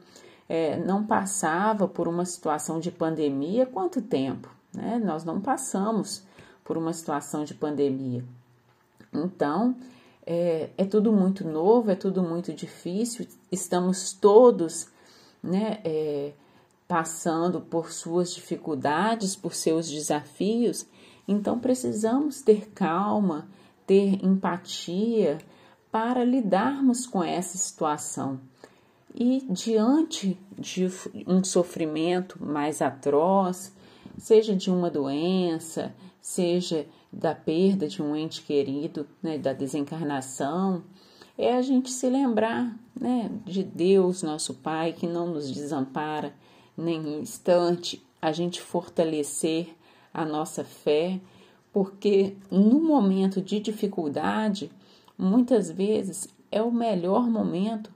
é, 0.47 0.77
não 0.77 1.05
passava 1.05 1.87
por 1.87 2.07
uma 2.07 2.25
situação 2.25 2.79
de 2.79 2.91
pandemia 2.91 3.65
quanto 3.65 4.01
tempo? 4.01 4.49
Né? 4.73 5.01
Nós 5.03 5.23
não 5.23 5.39
passamos 5.39 6.23
por 6.63 6.77
uma 6.77 6.93
situação 6.93 7.43
de 7.43 7.53
pandemia. 7.53 8.23
Então, 9.13 9.75
é, 10.25 10.69
é 10.77 10.85
tudo 10.85 11.11
muito 11.11 11.45
novo, 11.47 11.91
é 11.91 11.95
tudo 11.95 12.23
muito 12.23 12.53
difícil, 12.53 13.27
estamos 13.51 14.13
todos 14.13 14.87
né, 15.41 15.79
é, 15.83 16.31
passando 16.87 17.59
por 17.59 17.91
suas 17.91 18.33
dificuldades, 18.33 19.35
por 19.35 19.53
seus 19.53 19.89
desafios, 19.89 20.85
então 21.27 21.59
precisamos 21.59 22.41
ter 22.41 22.69
calma, 22.69 23.47
ter 23.85 24.23
empatia 24.23 25.37
para 25.91 26.23
lidarmos 26.23 27.05
com 27.05 27.23
essa 27.23 27.57
situação. 27.57 28.39
E 29.15 29.45
diante 29.47 30.39
de 30.57 30.87
um 31.27 31.43
sofrimento 31.43 32.43
mais 32.43 32.81
atroz, 32.81 33.71
seja 34.17 34.55
de 34.55 34.71
uma 34.71 34.89
doença, 34.89 35.93
seja 36.19 36.87
da 37.11 37.35
perda 37.35 37.87
de 37.87 38.01
um 38.01 38.15
ente 38.15 38.41
querido, 38.41 39.07
né, 39.21 39.37
da 39.37 39.53
desencarnação, 39.53 40.83
é 41.37 41.53
a 41.53 41.61
gente 41.61 41.91
se 41.91 42.09
lembrar 42.09 42.75
né, 42.99 43.29
de 43.45 43.63
Deus, 43.63 44.23
nosso 44.23 44.55
Pai, 44.55 44.93
que 44.93 45.05
não 45.05 45.27
nos 45.27 45.51
desampara 45.51 46.33
nem 46.75 46.99
um 46.99 47.19
instante, 47.19 48.03
a 48.19 48.31
gente 48.31 48.61
fortalecer 48.61 49.75
a 50.11 50.25
nossa 50.25 50.63
fé, 50.63 51.19
porque 51.71 52.35
no 52.49 52.81
momento 52.81 53.41
de 53.41 53.59
dificuldade, 53.59 54.71
muitas 55.15 55.69
vezes 55.69 56.27
é 56.51 56.61
o 56.61 56.71
melhor 56.71 57.29
momento 57.29 57.92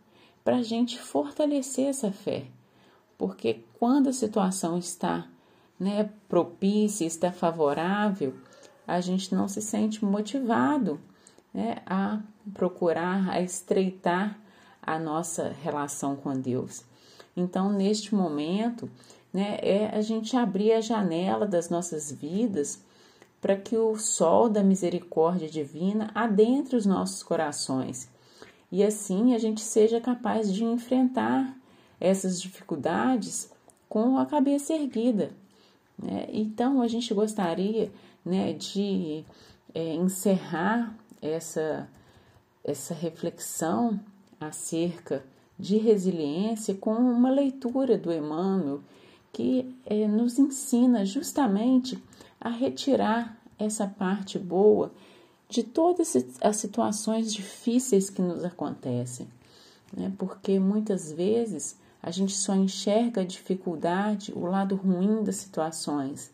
para 0.47 0.55
a 0.55 0.63
gente 0.63 0.97
fortalecer 0.97 1.87
essa 1.87 2.09
fé, 2.09 2.45
porque 3.17 3.65
quando 3.77 4.07
a 4.07 4.13
situação 4.13 4.77
está 4.77 5.27
né, 5.77 6.09
propícia, 6.29 7.03
está 7.03 7.33
favorável, 7.33 8.33
a 8.87 9.01
gente 9.01 9.35
não 9.35 9.49
se 9.49 9.61
sente 9.61 10.05
motivado 10.05 11.01
né, 11.53 11.81
a 11.85 12.21
procurar, 12.53 13.29
a 13.29 13.41
estreitar 13.41 14.39
a 14.81 14.97
nossa 14.97 15.53
relação 15.61 16.15
com 16.15 16.39
Deus. 16.39 16.85
Então, 17.35 17.69
neste 17.69 18.15
momento, 18.15 18.89
né, 19.33 19.59
é 19.61 19.93
a 19.93 19.99
gente 19.99 20.37
abrir 20.37 20.71
a 20.71 20.79
janela 20.79 21.45
das 21.45 21.69
nossas 21.69 22.09
vidas 22.09 22.81
para 23.41 23.57
que 23.57 23.75
o 23.75 23.97
sol 23.97 24.47
da 24.47 24.63
misericórdia 24.63 25.49
divina 25.49 26.09
adentre 26.15 26.77
os 26.77 26.85
nossos 26.85 27.21
corações 27.21 28.07
e 28.71 28.83
assim 28.83 29.33
a 29.33 29.37
gente 29.37 29.61
seja 29.61 29.99
capaz 30.01 30.53
de 30.53 30.63
enfrentar 30.63 31.57
essas 31.99 32.41
dificuldades 32.41 33.51
com 33.89 34.17
a 34.17 34.25
cabeça 34.25 34.73
erguida. 34.73 35.31
Né? 35.97 36.27
Então, 36.31 36.81
a 36.81 36.87
gente 36.87 37.13
gostaria 37.13 37.91
né, 38.23 38.53
de 38.53 39.23
é, 39.73 39.93
encerrar 39.95 40.95
essa, 41.21 41.89
essa 42.63 42.93
reflexão 42.93 43.99
acerca 44.39 45.23
de 45.57 45.77
resiliência 45.77 46.75
com 46.75 46.93
uma 46.93 47.31
leitura 47.31 47.97
do 47.97 48.13
Emmanuel 48.13 48.81
que 49.33 49.75
é, 49.85 50.07
nos 50.07 50.37
ensina 50.37 51.05
justamente 51.05 52.01
a 52.39 52.49
retirar 52.49 53.37
essa 53.57 53.87
parte 53.87 54.37
boa 54.37 54.91
de 55.49 55.63
todas 55.63 56.15
as 56.41 56.57
situações 56.57 57.33
difíceis 57.33 58.09
que 58.09 58.21
nos 58.21 58.43
acontecem, 58.43 59.27
né? 59.95 60.11
porque 60.17 60.59
muitas 60.59 61.11
vezes 61.11 61.77
a 62.01 62.11
gente 62.11 62.35
só 62.35 62.53
enxerga 62.55 63.21
a 63.21 63.25
dificuldade, 63.25 64.33
o 64.35 64.45
lado 64.45 64.75
ruim 64.75 65.23
das 65.23 65.37
situações, 65.37 66.31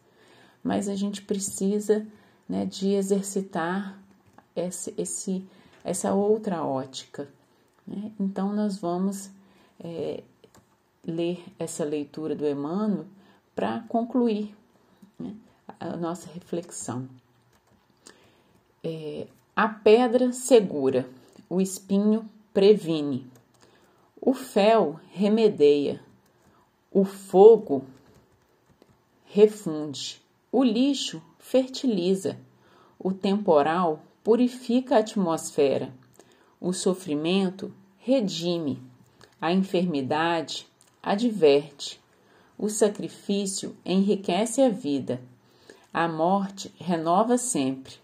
mas 0.64 0.88
a 0.88 0.96
gente 0.96 1.22
precisa 1.22 2.06
né, 2.48 2.66
de 2.66 2.90
exercitar 2.94 4.00
esse, 4.56 4.94
esse, 4.98 5.46
essa 5.84 6.14
outra 6.14 6.64
ótica. 6.64 7.28
Né? 7.86 8.12
Então, 8.20 8.54
nós 8.54 8.78
vamos 8.78 9.30
é, 9.80 10.24
ler 11.06 11.44
essa 11.60 11.84
leitura 11.84 12.36
do 12.36 12.48
Emmanuel 12.48 13.06
para 13.56 13.82
concluir 13.88 14.56
né, 15.20 15.36
a 15.80 15.96
nossa 15.98 16.30
reflexão. 16.32 17.08
É, 18.86 19.28
a 19.56 19.70
pedra 19.70 20.34
segura, 20.34 21.08
o 21.50 21.62
espinho 21.62 22.30
previne, 22.54 23.26
o 24.20 24.34
fel 24.34 25.00
remedeia, 25.14 26.02
o 26.92 27.06
fogo 27.06 27.86
refunde, 29.26 30.22
o 30.52 30.64
lixo 30.66 31.22
fertiliza, 31.40 32.38
o 33.00 33.14
temporal 33.14 34.04
purifica 34.22 34.98
a 34.98 35.00
atmosfera, 35.00 35.94
o 36.60 36.74
sofrimento 36.74 37.74
redime, 38.00 38.82
a 39.40 39.54
enfermidade 39.54 40.68
adverte, 41.02 42.02
o 42.60 42.70
sacrifício 42.70 43.78
enriquece 43.86 44.62
a 44.62 44.68
vida, 44.68 45.22
a 45.94 46.06
morte 46.06 46.70
renova 46.78 47.38
sempre. 47.38 48.03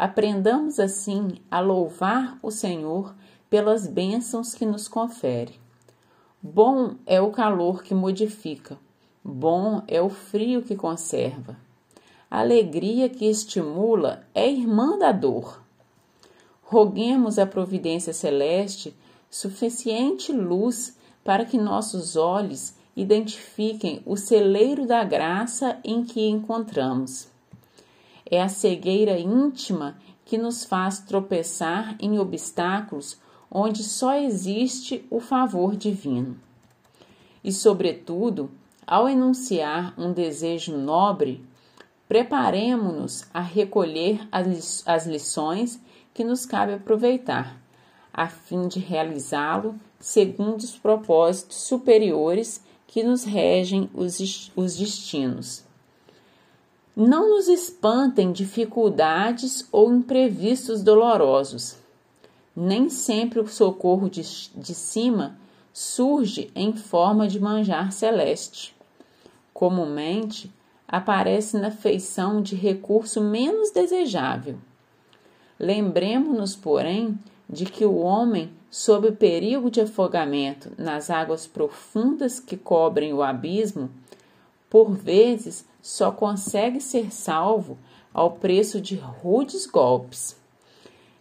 Aprendamos 0.00 0.80
assim 0.80 1.42
a 1.50 1.60
louvar 1.60 2.38
o 2.42 2.50
Senhor 2.50 3.14
pelas 3.50 3.86
bênçãos 3.86 4.54
que 4.54 4.64
nos 4.64 4.88
confere. 4.88 5.60
Bom 6.42 6.94
é 7.04 7.20
o 7.20 7.30
calor 7.30 7.82
que 7.82 7.94
modifica, 7.94 8.78
bom 9.22 9.82
é 9.86 10.00
o 10.00 10.08
frio 10.08 10.62
que 10.62 10.74
conserva. 10.74 11.54
A 12.30 12.40
alegria 12.40 13.10
que 13.10 13.26
estimula 13.26 14.26
é 14.34 14.50
irmã 14.50 14.96
da 14.96 15.12
dor. 15.12 15.62
Roguemos 16.62 17.38
a 17.38 17.44
providência 17.44 18.14
celeste 18.14 18.96
suficiente 19.28 20.32
luz 20.32 20.96
para 21.22 21.44
que 21.44 21.58
nossos 21.58 22.16
olhos 22.16 22.72
identifiquem 22.96 24.00
o 24.06 24.16
celeiro 24.16 24.86
da 24.86 25.04
graça 25.04 25.78
em 25.84 26.02
que 26.02 26.26
encontramos. 26.26 27.29
É 28.30 28.40
a 28.40 28.48
cegueira 28.48 29.18
íntima 29.18 29.98
que 30.24 30.38
nos 30.38 30.64
faz 30.64 31.00
tropeçar 31.00 31.96
em 31.98 32.18
obstáculos 32.18 33.18
onde 33.50 33.82
só 33.82 34.14
existe 34.14 35.04
o 35.10 35.18
favor 35.18 35.74
divino. 35.74 36.38
E, 37.42 37.50
sobretudo, 37.50 38.50
ao 38.86 39.08
enunciar 39.08 39.92
um 39.98 40.12
desejo 40.12 40.76
nobre, 40.76 41.44
preparemo-nos 42.06 43.26
a 43.34 43.40
recolher 43.40 44.20
as 44.30 45.06
lições 45.06 45.80
que 46.14 46.22
nos 46.22 46.46
cabe 46.46 46.74
aproveitar, 46.74 47.60
a 48.12 48.28
fim 48.28 48.68
de 48.68 48.78
realizá-lo 48.78 49.74
segundo 49.98 50.60
os 50.60 50.76
propósitos 50.76 51.56
superiores 51.58 52.64
que 52.86 53.02
nos 53.02 53.24
regem 53.24 53.88
os, 53.94 54.50
os 54.56 54.76
destinos. 54.76 55.64
Não 56.96 57.30
nos 57.30 57.48
espantem 57.48 58.32
dificuldades 58.32 59.66
ou 59.70 59.92
imprevistos 59.92 60.82
dolorosos. 60.82 61.76
Nem 62.54 62.88
sempre 62.88 63.38
o 63.40 63.46
socorro 63.46 64.10
de, 64.10 64.22
de 64.54 64.74
cima 64.74 65.38
surge 65.72 66.50
em 66.54 66.72
forma 66.72 67.28
de 67.28 67.38
manjar 67.38 67.92
celeste. 67.92 68.74
Comumente, 69.54 70.52
aparece 70.86 71.56
na 71.56 71.70
feição 71.70 72.42
de 72.42 72.56
recurso 72.56 73.20
menos 73.20 73.70
desejável. 73.70 74.58
Lembremos-nos, 75.58 76.56
porém, 76.56 77.16
de 77.48 77.64
que 77.64 77.84
o 77.84 77.98
homem, 77.98 78.50
sob 78.68 79.08
o 79.08 79.16
perigo 79.16 79.70
de 79.70 79.80
afogamento 79.80 80.72
nas 80.76 81.10
águas 81.10 81.46
profundas 81.46 82.40
que 82.40 82.56
cobrem 82.56 83.12
o 83.12 83.22
abismo, 83.22 83.90
por 84.68 84.90
vezes 84.90 85.64
só 85.82 86.10
consegue 86.10 86.80
ser 86.80 87.12
salvo 87.12 87.78
ao 88.12 88.32
preço 88.32 88.80
de 88.80 88.96
rudes 88.96 89.66
golpes. 89.66 90.36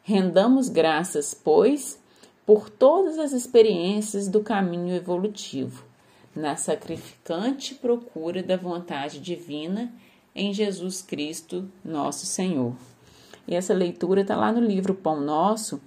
Rendamos 0.03 0.70
graças, 0.70 1.34
pois, 1.34 1.99
por 2.45 2.70
todas 2.70 3.20
as 3.20 3.32
experiências 3.32 4.28
do 4.28 4.41
caminho 4.41 4.95
evolutivo 4.95 5.89
na 6.36 6.55
sacrificante 6.55 7.76
procura 7.76 8.41
da 8.41 8.55
vontade 8.55 9.20
divina 9.20 9.91
em 10.34 10.53
Jesus 10.53 11.01
Cristo, 11.01 11.70
nosso 11.84 12.26
Senhor. 12.26 12.74
E 13.47 13.55
essa 13.55 13.74
leitura 13.74 14.22
está 14.22 14.36
lá 14.36 14.51
no 14.51 14.62
livro 14.62 14.93
Pão 14.93 15.20
Nosso, 15.20 15.82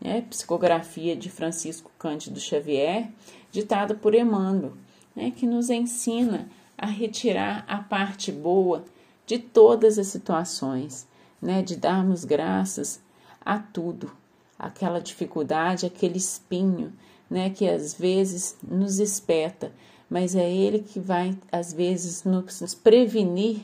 né, 0.00 0.22
psicografia 0.22 1.16
de 1.16 1.28
Francisco 1.28 1.90
Cândido 1.98 2.38
Xavier, 2.38 3.10
ditada 3.50 3.94
por 3.94 4.14
Emmanuel, 4.14 4.72
né, 5.14 5.32
que 5.36 5.46
nos 5.46 5.68
ensina 5.68 6.48
a 6.78 6.86
retirar 6.86 7.64
a 7.66 7.78
parte 7.78 8.30
boa 8.32 8.84
de 9.26 9.38
todas 9.38 9.98
as 9.98 10.06
situações, 10.06 11.06
né, 11.42 11.60
de 11.60 11.76
darmos 11.76 12.24
graças 12.24 13.00
a 13.44 13.58
tudo, 13.58 14.10
aquela 14.58 15.00
dificuldade, 15.00 15.84
aquele 15.84 16.16
espinho, 16.16 16.92
né, 17.28 17.50
que 17.50 17.68
às 17.68 17.94
vezes 17.94 18.56
nos 18.62 18.98
espeta, 18.98 19.72
mas 20.08 20.34
é 20.34 20.50
Ele 20.50 20.78
que 20.78 20.98
vai, 20.98 21.36
às 21.52 21.72
vezes, 21.72 22.24
nos 22.24 22.74
prevenir 22.74 23.60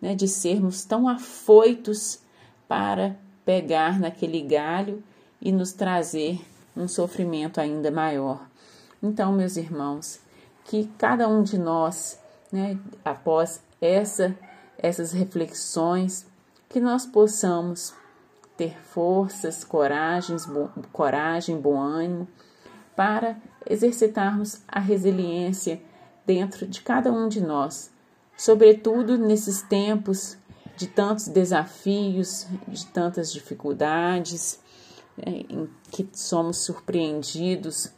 né, 0.00 0.14
de 0.14 0.26
sermos 0.26 0.84
tão 0.84 1.08
afoitos 1.08 2.18
para 2.66 3.16
pegar 3.44 4.00
naquele 4.00 4.42
galho 4.42 5.02
e 5.40 5.52
nos 5.52 5.72
trazer 5.72 6.40
um 6.76 6.88
sofrimento 6.88 7.60
ainda 7.60 7.90
maior. 7.90 8.46
Então, 9.02 9.32
meus 9.32 9.56
irmãos, 9.56 10.18
que 10.64 10.90
cada 10.98 11.28
um 11.28 11.42
de 11.42 11.58
nós, 11.58 12.18
né, 12.54 12.78
após 13.04 13.60
essa, 13.80 14.32
essas 14.78 15.10
reflexões, 15.10 16.24
que 16.68 16.78
nós 16.78 17.04
possamos 17.04 17.92
ter 18.56 18.78
forças, 18.80 19.64
coragens, 19.64 20.46
coragem, 20.92 21.60
bom 21.60 21.76
ânimo 21.76 22.28
para 22.94 23.36
exercitarmos 23.68 24.60
a 24.68 24.78
resiliência 24.78 25.82
dentro 26.24 26.64
de 26.64 26.80
cada 26.80 27.10
um 27.10 27.28
de 27.28 27.40
nós, 27.40 27.90
sobretudo 28.36 29.18
nesses 29.18 29.60
tempos 29.62 30.36
de 30.76 30.86
tantos 30.86 31.26
desafios, 31.26 32.46
de 32.68 32.86
tantas 32.86 33.32
dificuldades, 33.32 34.60
né, 35.16 35.42
em 35.48 35.68
que 35.90 36.08
somos 36.12 36.58
surpreendidos 36.58 37.90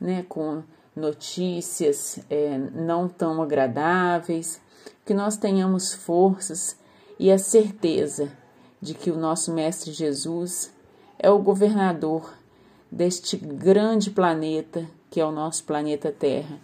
né, 0.00 0.24
com 0.28 0.62
notícias 0.94 2.18
é, 2.30 2.58
não 2.58 3.08
tão 3.08 3.42
agradáveis, 3.42 4.60
que 5.04 5.14
nós 5.14 5.36
tenhamos 5.36 5.92
forças 5.92 6.76
e 7.18 7.30
a 7.30 7.38
certeza 7.38 8.32
de 8.80 8.94
que 8.94 9.10
o 9.10 9.16
nosso 9.16 9.52
Mestre 9.52 9.92
Jesus 9.92 10.72
é 11.18 11.30
o 11.30 11.38
governador 11.38 12.32
deste 12.90 13.36
grande 13.36 14.10
planeta 14.10 14.86
que 15.14 15.20
é 15.20 15.24
o 15.24 15.30
nosso 15.30 15.62
planeta 15.62 16.10
Terra 16.10 16.58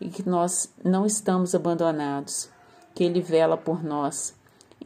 e 0.00 0.08
que 0.08 0.26
nós 0.26 0.72
não 0.82 1.04
estamos 1.04 1.54
abandonados, 1.54 2.48
que 2.94 3.04
Ele 3.04 3.20
vela 3.20 3.54
por 3.54 3.84
nós 3.84 4.34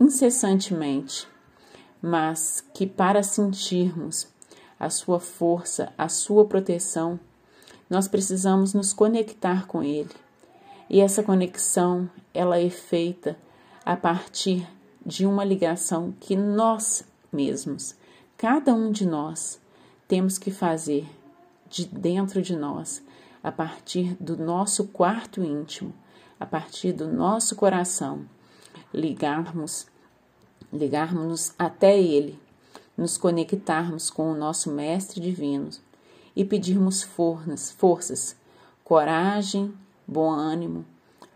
incessantemente, 0.00 1.28
mas 2.02 2.64
que 2.74 2.84
para 2.84 3.22
sentirmos 3.22 4.26
a 4.78 4.90
sua 4.90 5.20
força, 5.20 5.92
a 5.96 6.08
sua 6.08 6.46
proteção, 6.46 7.20
nós 7.88 8.08
precisamos 8.08 8.74
nos 8.74 8.92
conectar 8.92 9.66
com 9.66 9.82
Ele. 9.82 10.10
E 10.88 11.00
essa 11.00 11.22
conexão, 11.22 12.08
ela 12.32 12.58
é 12.58 12.70
feita 12.70 13.36
a 13.84 13.96
partir 13.96 14.66
de 15.04 15.26
uma 15.26 15.44
ligação 15.44 16.14
que 16.20 16.36
nós 16.36 17.04
mesmos, 17.32 17.94
cada 18.36 18.74
um 18.74 18.90
de 18.90 19.06
nós, 19.06 19.60
temos 20.08 20.38
que 20.38 20.50
fazer 20.50 21.08
de 21.68 21.86
dentro 21.86 22.42
de 22.42 22.56
nós, 22.56 23.02
a 23.42 23.50
partir 23.52 24.16
do 24.20 24.36
nosso 24.36 24.88
quarto 24.88 25.42
íntimo, 25.42 25.92
a 26.38 26.46
partir 26.46 26.92
do 26.92 27.06
nosso 27.06 27.54
coração 27.54 28.24
ligarmos, 28.92 29.86
ligarmos 30.72 31.52
até 31.58 31.98
Ele, 32.00 32.40
nos 32.96 33.16
conectarmos 33.16 34.10
com 34.10 34.32
o 34.32 34.36
nosso 34.36 34.70
Mestre 34.70 35.20
Divino 35.20 35.70
e 36.36 36.44
pedirmos 36.44 37.02
forças, 37.02 37.72
forças, 37.72 38.36
coragem, 38.84 39.74
bom 40.06 40.30
ânimo 40.30 40.84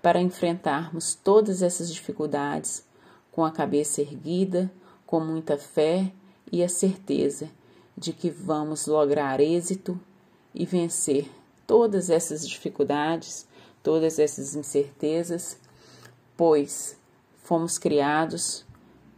para 0.02 0.20
enfrentarmos 0.20 1.14
todas 1.14 1.62
essas 1.62 1.92
dificuldades 1.92 2.84
com 3.32 3.44
a 3.44 3.50
cabeça 3.50 4.00
erguida, 4.00 4.70
com 5.06 5.20
muita 5.20 5.56
fé 5.56 6.12
e 6.52 6.62
a 6.62 6.68
certeza 6.68 7.50
de 7.96 8.12
que 8.12 8.30
vamos 8.30 8.86
lograr 8.86 9.40
êxito 9.40 9.98
e 10.54 10.64
vencer 10.64 11.30
todas 11.66 12.10
essas 12.10 12.48
dificuldades, 12.48 13.46
todas 13.82 14.18
essas 14.18 14.54
incertezas, 14.54 15.58
pois 16.36 16.96
fomos 17.42 17.78
criados 17.78 18.64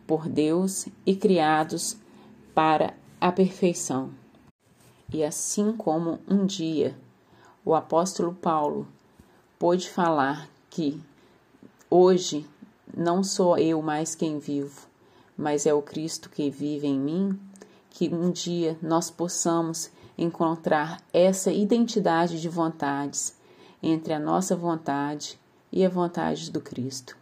por 0.07 0.29
Deus 0.29 0.87
e 1.07 1.15
criados 1.15 1.97
para 2.55 2.95
a 3.21 3.31
perfeição. 3.31 4.22
E 5.13 5.23
assim 5.23 5.73
como 5.73 6.19
um 6.27 6.47
dia 6.47 6.97
o 7.65 7.75
apóstolo 7.75 8.33
Paulo 8.33 8.89
pôde 9.59 9.91
falar 9.91 10.49
que 10.71 11.01
hoje 11.91 12.47
não 12.97 13.23
sou 13.23 13.59
eu 13.59 13.83
mais 13.83 14.15
quem 14.15 14.39
vivo, 14.39 14.87
mas 15.37 15.67
é 15.67 15.75
o 15.75 15.83
Cristo 15.83 16.31
que 16.31 16.49
vive 16.49 16.87
em 16.87 16.99
mim, 16.99 17.39
que 17.91 18.09
um 18.09 18.31
dia 18.31 18.77
nós 18.81 19.11
possamos 19.11 19.91
encontrar 20.17 21.01
essa 21.13 21.53
identidade 21.53 22.41
de 22.41 22.49
vontades 22.49 23.37
entre 23.83 24.15
a 24.15 24.19
nossa 24.19 24.57
vontade 24.57 25.39
e 25.71 25.85
a 25.85 25.91
vontade 25.91 26.51
do 26.51 26.61
Cristo. 26.61 27.17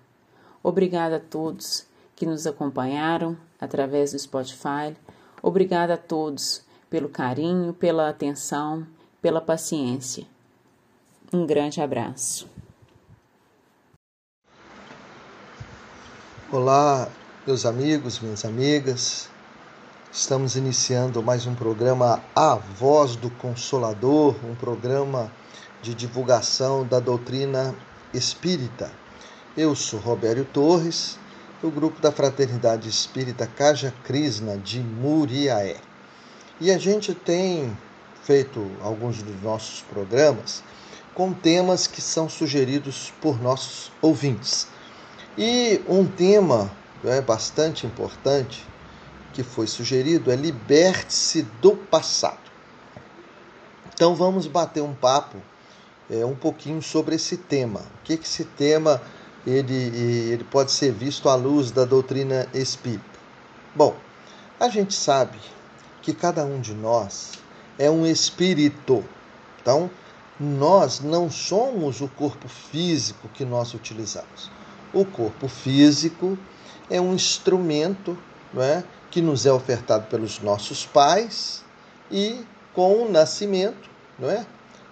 Obrigada 0.63 1.17
a 1.17 1.21
todos 1.21 1.87
que 2.15 2.25
nos 2.25 2.47
acompanharam 2.47 3.37
através 3.61 4.13
do 4.13 4.19
Spotify. 4.19 4.97
Obrigada 5.43 5.95
a 5.95 5.99
todos 5.99 6.63
pelo 6.91 7.09
carinho, 7.09 7.73
pela 7.73 8.09
atenção, 8.09 8.85
pela 9.23 9.41
paciência. 9.41 10.27
Um 11.33 11.47
grande 11.47 11.81
abraço. 11.81 12.49
Olá, 16.51 17.09
meus 17.47 17.65
amigos, 17.65 18.19
minhas 18.19 18.45
amigas. 18.45 19.31
Estamos 20.11 20.57
iniciando 20.57 21.23
mais 21.23 21.47
um 21.47 21.55
programa 21.55 22.21
A 22.35 22.57
Voz 22.57 23.15
do 23.15 23.31
Consolador, 23.31 24.35
um 24.45 24.57
programa 24.57 25.31
de 25.81 25.95
divulgação 25.95 26.85
da 26.85 26.99
doutrina 26.99 27.73
espírita. 28.13 28.91
Eu 29.57 29.77
sou 29.77 30.01
Robério 30.01 30.45
Torres, 30.45 31.17
do 31.63 31.71
grupo 31.71 32.01
da 32.01 32.11
Fraternidade 32.11 32.89
Espírita 32.89 33.47
Caja 33.47 33.95
Crisna 34.03 34.59
de 34.59 34.81
Muriaé. 34.81 35.90
E 36.61 36.71
a 36.71 36.77
gente 36.77 37.15
tem 37.15 37.75
feito 38.23 38.71
alguns 38.83 39.23
dos 39.23 39.43
nossos 39.43 39.81
programas 39.81 40.63
com 41.15 41.33
temas 41.33 41.87
que 41.87 42.03
são 42.03 42.29
sugeridos 42.29 43.11
por 43.19 43.41
nossos 43.41 43.91
ouvintes. 44.03 44.69
E 45.39 45.81
um 45.89 46.07
tema 46.07 46.71
é, 47.03 47.23
bastante 47.23 47.87
importante 47.87 48.63
que 49.33 49.43
foi 49.43 49.67
sugerido 49.67 50.31
é 50.31 50.37
liberte-se 50.37 51.43
do 51.63 51.77
passado. 51.77 52.51
Então 53.95 54.15
vamos 54.15 54.47
bater 54.47 54.83
um 54.83 54.95
papo 54.95 55.39
é, 56.11 56.27
um 56.27 56.35
pouquinho 56.35 56.83
sobre 56.83 57.15
esse 57.15 57.39
tema. 57.39 57.81
O 57.81 58.05
que, 58.05 58.19
que 58.19 58.27
esse 58.27 58.45
tema 58.45 59.01
ele, 59.47 59.75
ele 60.31 60.45
pode 60.45 60.73
ser 60.73 60.93
visto 60.93 61.27
à 61.31 61.35
luz 61.35 61.71
da 61.71 61.87
doutrina 61.87 62.47
espírita? 62.53 63.19
Bom, 63.75 63.97
a 64.59 64.69
gente 64.69 64.93
sabe 64.93 65.39
que 66.03 66.13
cada 66.13 66.45
um 66.45 66.61
de 66.61 66.75
nós 66.75 67.33
é 67.79 67.91
um 67.91 68.07
espírito. 68.07 69.05
Então, 69.61 69.91
nós 70.39 71.01
não 71.01 71.31
somos 71.31 72.01
o 72.01 72.09
corpo 72.09 72.49
físico 72.49 73.29
que 73.29 73.45
nós 73.45 73.75
utilizamos. 73.75 74.51
O 74.93 75.05
corpo 75.05 75.49
físico 75.49 76.39
é 76.89 77.01
um 77.01 77.15
instrumento 77.15 78.17
não 78.53 78.63
é, 78.63 78.85
que 79.11 79.21
nos 79.21 79.47
é 79.47 79.53
ofertado 79.53 80.07
pelos 80.07 80.41
nossos 80.41 80.85
pais 80.85 81.65
e 82.11 82.45
com 82.73 83.05
o 83.05 83.11
nascimento, 83.11 83.89
não 84.19 84.31
é, 84.31 84.47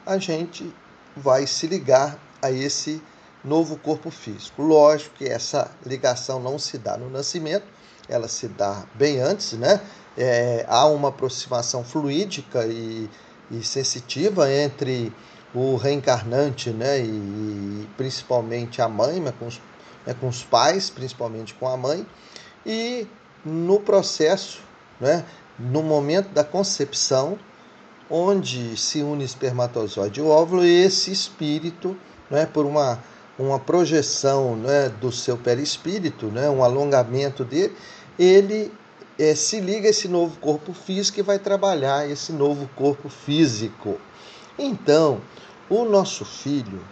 a 0.07 0.19
gente 0.19 0.73
vai 1.17 1.47
se 1.47 1.67
ligar 1.67 2.19
a 2.41 2.51
esse 2.51 3.03
novo 3.45 3.77
corpo 3.77 4.11
físico. 4.11 4.63
Lógico 4.63 5.17
que 5.17 5.25
essa 5.25 5.71
ligação 5.85 6.41
não 6.41 6.59
se 6.59 6.79
dá 6.79 6.97
no 6.97 7.11
nascimento, 7.11 7.67
ela 8.09 8.29
se 8.29 8.49
dá 8.49 8.85
bem 8.95 9.21
antes, 9.21 9.53
né? 9.53 9.81
É, 10.21 10.65
há 10.69 10.87
uma 10.87 11.11
aproximação 11.11 11.85
fluídica 11.85 12.67
e, 12.67 13.09
e, 13.51 13.63
sensitiva 13.63 14.53
entre 14.53 15.13
o 15.55 15.77
reencarnante, 15.77 16.71
né? 16.71 16.99
E, 16.99 17.05
e 17.05 17.89
principalmente 17.97 18.83
a 18.83 18.89
mãe, 18.89 19.21
né? 19.21 19.33
com, 19.39 19.47
os, 19.47 19.61
né? 20.05 20.15
com 20.21 20.29
os 20.29 20.43
pais, 20.43 20.91
principalmente 20.91 21.55
com 21.55 21.69
a 21.69 21.77
mãe, 21.77 22.05
e 22.67 23.07
no 23.45 23.79
processo, 23.79 24.61
né? 25.01 25.25
no 25.57 25.83
momento 25.83 26.31
da 26.31 26.43
concepção, 26.43 27.39
onde 28.11 28.77
se 28.77 29.03
une 29.03 29.23
espermatozoide 29.25 30.19
e 30.19 30.23
óvulo, 30.23 30.65
esse 30.65 31.13
espírito, 31.13 31.97
né? 32.29 32.45
por 32.45 32.67
uma 32.67 32.99
uma 33.39 33.59
projeção 33.59 34.57
né, 34.57 34.89
do 34.89 35.13
seu 35.13 35.37
perispírito, 35.37 36.27
né, 36.27 36.51
um 36.51 36.65
alongamento 36.65 37.45
dele, 37.45 37.75
ele 38.19 38.73
é, 39.19 39.35
se 39.35 39.61
liga 39.61 39.89
esse 39.89 40.07
novo 40.07 40.39
corpo 40.39 40.73
físico 40.73 41.19
e 41.19 41.23
vai 41.23 41.39
trabalhar 41.39 42.09
esse 42.09 42.33
novo 42.33 42.69
corpo 42.77 43.09
físico. 43.09 43.99
Então, 44.59 45.21
o 45.69 45.85
nosso 45.85 46.25
filho 46.25 46.83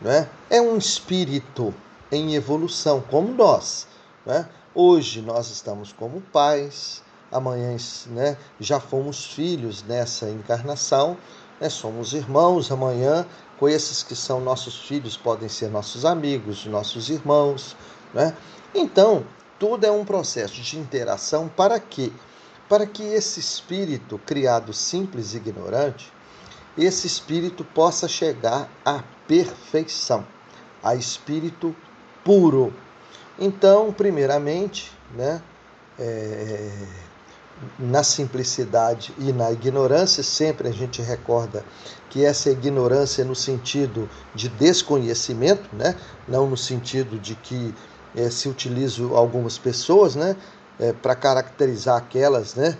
né, 0.00 0.28
é 0.48 0.60
um 0.60 0.76
espírito 0.76 1.74
em 2.10 2.34
evolução, 2.34 3.02
como 3.10 3.32
nós. 3.34 3.86
Né? 4.24 4.48
Hoje 4.74 5.20
nós 5.20 5.50
estamos 5.50 5.92
como 5.92 6.20
pais, 6.20 7.02
amanhã 7.30 7.76
né, 8.06 8.36
já 8.58 8.80
fomos 8.80 9.26
filhos 9.26 9.82
nessa 9.82 10.30
encarnação, 10.30 11.16
né, 11.60 11.68
somos 11.68 12.12
irmãos, 12.12 12.72
amanhã 12.72 13.26
com 13.58 13.68
esses 13.68 14.02
que 14.02 14.16
são 14.16 14.40
nossos 14.40 14.76
filhos, 14.76 15.16
podem 15.16 15.48
ser 15.48 15.68
nossos 15.70 16.04
amigos, 16.04 16.66
nossos 16.66 17.10
irmãos. 17.10 17.76
Né? 18.12 18.34
Então, 18.74 19.24
tudo 19.64 19.86
é 19.86 19.90
um 19.90 20.04
processo 20.04 20.60
de 20.60 20.78
interação 20.78 21.48
para 21.48 21.80
quê? 21.80 22.12
Para 22.68 22.86
que 22.86 23.02
esse 23.02 23.40
espírito 23.40 24.20
criado 24.26 24.74
simples 24.74 25.32
e 25.32 25.38
ignorante, 25.38 26.12
esse 26.76 27.06
espírito 27.06 27.64
possa 27.64 28.06
chegar 28.06 28.68
à 28.84 29.02
perfeição, 29.26 30.26
a 30.82 30.94
espírito 30.94 31.74
puro. 32.22 32.74
Então, 33.38 33.90
primeiramente, 33.90 34.92
né, 35.14 35.40
é, 35.98 36.70
na 37.78 38.02
simplicidade 38.02 39.14
e 39.18 39.32
na 39.32 39.50
ignorância, 39.50 40.22
sempre 40.22 40.68
a 40.68 40.72
gente 40.72 41.00
recorda 41.00 41.64
que 42.10 42.22
essa 42.22 42.50
ignorância 42.50 43.22
é 43.22 43.24
no 43.24 43.34
sentido 43.34 44.10
de 44.34 44.50
desconhecimento, 44.50 45.70
né? 45.72 45.96
não 46.28 46.46
no 46.46 46.56
sentido 46.56 47.18
de 47.18 47.34
que 47.34 47.74
é, 48.16 48.30
se 48.30 48.48
utilizam 48.48 49.16
algumas 49.16 49.58
pessoas 49.58 50.14
né? 50.14 50.36
É, 50.78 50.92
para 50.92 51.14
caracterizar 51.14 51.96
aquelas 51.96 52.54
né? 52.54 52.76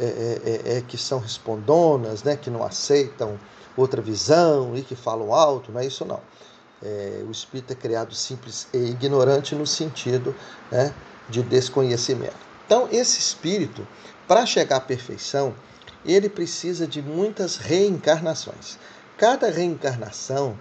É, 0.00 0.04
é, 0.04 0.76
é, 0.76 0.80
que 0.80 0.96
são 0.96 1.18
respondonas, 1.18 2.22
né? 2.22 2.36
que 2.36 2.50
não 2.50 2.62
aceitam 2.62 3.38
outra 3.76 4.00
visão 4.00 4.76
e 4.76 4.82
que 4.82 4.94
falam 4.94 5.32
alto, 5.34 5.72
não 5.72 5.80
é 5.80 5.86
isso 5.86 6.04
não. 6.04 6.20
É, 6.82 7.24
o 7.26 7.30
espírito 7.30 7.72
é 7.72 7.76
criado 7.76 8.14
simples 8.14 8.68
e 8.72 8.78
ignorante 8.78 9.54
no 9.54 9.66
sentido 9.66 10.34
né, 10.70 10.94
de 11.28 11.42
desconhecimento. 11.42 12.36
Então, 12.66 12.88
esse 12.92 13.18
espírito, 13.18 13.86
para 14.28 14.46
chegar 14.46 14.76
à 14.76 14.80
perfeição, 14.80 15.54
ele 16.04 16.28
precisa 16.28 16.86
de 16.86 17.02
muitas 17.02 17.56
reencarnações. 17.56 18.78
Cada 19.16 19.50
reencarnação 19.50 20.56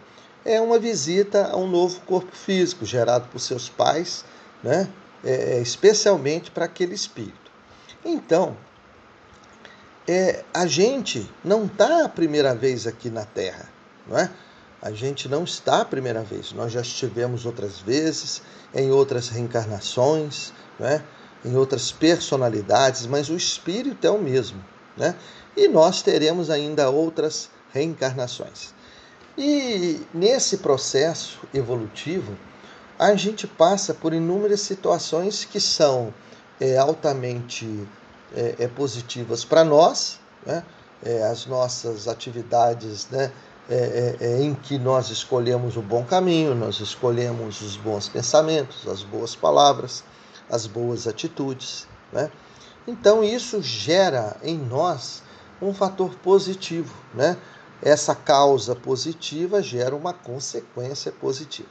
é 0.45 0.59
uma 0.61 0.79
visita 0.79 1.47
a 1.47 1.57
um 1.57 1.67
novo 1.67 1.99
corpo 2.01 2.35
físico 2.35 2.85
gerado 2.85 3.27
por 3.29 3.39
seus 3.39 3.69
pais, 3.69 4.23
né? 4.63 4.87
É, 5.23 5.59
especialmente 5.59 6.51
para 6.51 6.65
aquele 6.65 6.93
espírito. 6.93 7.51
Então, 8.05 8.55
é, 10.07 10.43
a 10.53 10.65
gente 10.65 11.29
não 11.43 11.65
está 11.65 12.05
a 12.05 12.09
primeira 12.09 12.55
vez 12.55 12.87
aqui 12.87 13.09
na 13.09 13.25
Terra, 13.25 13.67
não 14.07 14.17
é? 14.17 14.29
A 14.81 14.91
gente 14.91 15.27
não 15.27 15.43
está 15.43 15.81
a 15.81 15.85
primeira 15.85 16.21
vez. 16.21 16.53
Nós 16.53 16.71
já 16.71 16.81
estivemos 16.81 17.45
outras 17.45 17.79
vezes, 17.79 18.41
em 18.73 18.91
outras 18.91 19.27
reencarnações, 19.27 20.53
né? 20.79 21.03
em 21.43 21.55
outras 21.55 21.91
personalidades, 21.91 23.05
mas 23.07 23.29
o 23.29 23.35
espírito 23.35 24.05
é 24.05 24.09
o 24.09 24.19
mesmo. 24.19 24.63
Né? 24.95 25.15
E 25.55 25.67
nós 25.67 26.01
teremos 26.01 26.49
ainda 26.49 26.89
outras 26.89 27.49
reencarnações. 27.73 28.73
E 29.37 30.01
nesse 30.13 30.57
processo 30.57 31.39
evolutivo, 31.53 32.35
a 32.97 33.13
gente 33.15 33.45
passa 33.45 33.93
por 33.93 34.13
inúmeras 34.13 34.61
situações 34.61 35.45
que 35.45 35.59
são 35.59 36.11
é, 36.59 36.77
altamente 36.77 37.87
é, 38.35 38.55
é 38.59 38.67
positivas 38.67 39.45
para 39.45 39.63
nós, 39.63 40.19
né? 40.45 40.63
É, 41.03 41.21
as 41.23 41.45
nossas 41.45 42.07
atividades 42.07 43.07
né? 43.11 43.31
É, 43.69 44.15
é, 44.19 44.41
em 44.41 44.55
que 44.55 44.79
nós 44.79 45.09
escolhemos 45.09 45.77
o 45.77 45.81
bom 45.81 46.03
caminho, 46.03 46.55
nós 46.55 46.79
escolhemos 46.79 47.61
os 47.61 47.75
bons 47.75 48.09
pensamentos, 48.09 48.87
as 48.87 49.03
boas 49.03 49.35
palavras, 49.35 50.03
as 50.49 50.65
boas 50.65 51.05
atitudes. 51.05 51.85
Né? 52.11 52.31
Então 52.87 53.23
isso 53.23 53.61
gera 53.61 54.37
em 54.41 54.57
nós 54.57 55.21
um 55.61 55.73
fator 55.73 56.15
positivo. 56.15 56.93
Né? 57.13 57.37
Essa 57.81 58.15
causa 58.15 58.75
positiva 58.75 59.61
gera 59.61 59.95
uma 59.95 60.13
consequência 60.13 61.11
positiva. 61.11 61.69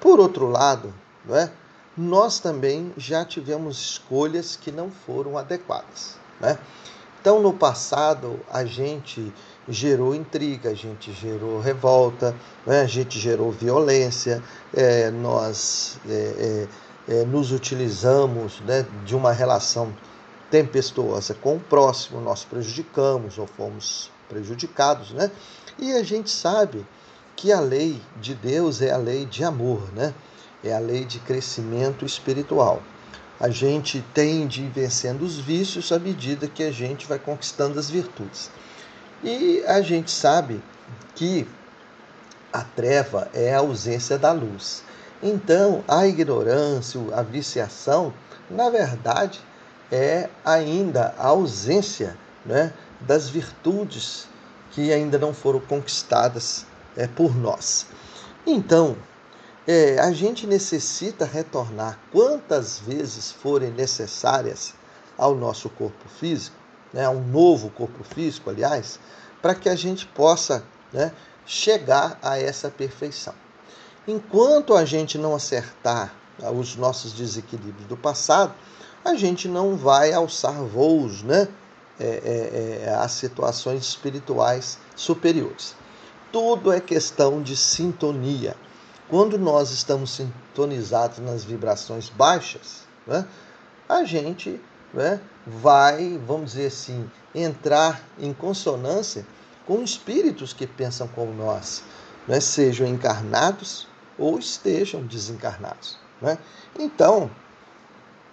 Por 0.00 0.18
outro 0.18 0.48
lado, 0.48 0.92
né, 1.24 1.50
nós 1.96 2.40
também 2.40 2.92
já 2.96 3.24
tivemos 3.24 3.78
escolhas 3.78 4.56
que 4.56 4.72
não 4.72 4.90
foram 4.90 5.38
adequadas. 5.38 6.16
Né? 6.40 6.58
Então, 7.20 7.40
no 7.40 7.52
passado, 7.52 8.40
a 8.50 8.64
gente 8.64 9.32
gerou 9.68 10.14
intriga, 10.14 10.70
a 10.70 10.74
gente 10.74 11.12
gerou 11.12 11.60
revolta, 11.60 12.34
né? 12.66 12.82
a 12.82 12.86
gente 12.86 13.18
gerou 13.18 13.50
violência, 13.50 14.42
é, 14.74 15.10
nós 15.10 15.98
é, 16.08 16.68
é, 17.08 17.20
é 17.20 17.24
nos 17.24 17.52
utilizamos 17.52 18.60
né, 18.60 18.84
de 19.04 19.14
uma 19.16 19.32
relação 19.32 19.94
tempestuosa 20.50 21.34
com 21.34 21.56
o 21.56 21.60
próximo, 21.60 22.20
nós 22.20 22.44
prejudicamos 22.44 23.38
ou 23.38 23.46
fomos 23.46 24.10
prejudicados, 24.34 25.12
né? 25.12 25.30
E 25.78 25.92
a 25.92 26.02
gente 26.02 26.28
sabe 26.28 26.84
que 27.36 27.52
a 27.52 27.60
lei 27.60 28.02
de 28.20 28.34
Deus 28.34 28.82
é 28.82 28.90
a 28.90 28.96
lei 28.96 29.24
de 29.24 29.44
amor, 29.44 29.92
né? 29.92 30.12
É 30.62 30.74
a 30.74 30.80
lei 30.80 31.04
de 31.04 31.20
crescimento 31.20 32.04
espiritual. 32.04 32.82
A 33.38 33.48
gente 33.48 34.04
tende 34.12 34.60
a 34.60 34.64
ir 34.64 34.70
vencendo 34.70 35.22
os 35.22 35.38
vícios 35.38 35.92
à 35.92 35.98
medida 35.98 36.48
que 36.48 36.64
a 36.64 36.72
gente 36.72 37.06
vai 37.06 37.18
conquistando 37.18 37.78
as 37.78 37.88
virtudes. 37.88 38.50
E 39.22 39.62
a 39.66 39.80
gente 39.80 40.10
sabe 40.10 40.60
que 41.14 41.46
a 42.52 42.62
treva 42.62 43.28
é 43.32 43.54
a 43.54 43.58
ausência 43.58 44.18
da 44.18 44.32
luz. 44.32 44.82
Então, 45.22 45.84
a 45.86 46.06
ignorância, 46.06 47.00
a 47.12 47.22
viciação, 47.22 48.12
na 48.50 48.68
verdade, 48.68 49.40
é 49.92 50.28
ainda 50.44 51.14
a 51.18 51.28
ausência 51.28 52.16
né, 52.44 52.72
das 53.06 53.28
virtudes 53.28 54.26
que 54.70 54.92
ainda 54.92 55.18
não 55.18 55.32
foram 55.32 55.60
conquistadas 55.60 56.66
é, 56.96 57.06
por 57.06 57.34
nós. 57.36 57.86
Então, 58.46 58.96
é, 59.66 59.98
a 59.98 60.12
gente 60.12 60.46
necessita 60.46 61.24
retornar 61.24 61.98
quantas 62.12 62.78
vezes 62.78 63.30
forem 63.30 63.70
necessárias 63.70 64.74
ao 65.16 65.34
nosso 65.34 65.68
corpo 65.70 66.08
físico, 66.08 66.56
né, 66.92 67.04
a 67.04 67.10
um 67.10 67.24
novo 67.24 67.70
corpo 67.70 68.04
físico, 68.04 68.50
aliás, 68.50 68.98
para 69.40 69.54
que 69.54 69.68
a 69.68 69.76
gente 69.76 70.06
possa 70.06 70.64
né, 70.92 71.12
chegar 71.46 72.18
a 72.22 72.38
essa 72.38 72.70
perfeição. 72.70 73.34
Enquanto 74.06 74.74
a 74.74 74.84
gente 74.84 75.16
não 75.16 75.34
acertar 75.34 76.14
os 76.52 76.76
nossos 76.76 77.12
desequilíbrios 77.12 77.86
do 77.86 77.96
passado, 77.96 78.54
a 79.04 79.14
gente 79.14 79.48
não 79.48 79.76
vai 79.76 80.12
alçar 80.12 80.54
voos 80.62 81.22
né, 81.22 81.48
é, 81.98 82.84
é, 82.86 82.90
é, 82.90 83.08
situações 83.08 83.82
espirituais 83.84 84.78
superiores. 84.96 85.76
Tudo 86.32 86.72
é 86.72 86.80
questão 86.80 87.42
de 87.42 87.56
sintonia. 87.56 88.56
Quando 89.08 89.38
nós 89.38 89.70
estamos 89.70 90.10
sintonizados 90.10 91.18
nas 91.18 91.44
vibrações 91.44 92.08
baixas, 92.08 92.80
né, 93.06 93.26
a 93.88 94.02
gente 94.04 94.60
né, 94.92 95.20
vai, 95.46 96.18
vamos 96.26 96.52
dizer 96.52 96.66
assim, 96.66 97.08
entrar 97.34 98.02
em 98.18 98.32
consonância 98.32 99.26
com 99.66 99.82
espíritos 99.82 100.52
que 100.52 100.66
pensam 100.66 101.06
como 101.08 101.32
nós, 101.32 101.84
né, 102.26 102.40
sejam 102.40 102.86
encarnados 102.86 103.86
ou 104.18 104.38
estejam 104.38 105.02
desencarnados. 105.02 105.98
Né? 106.20 106.38
Então, 106.78 107.30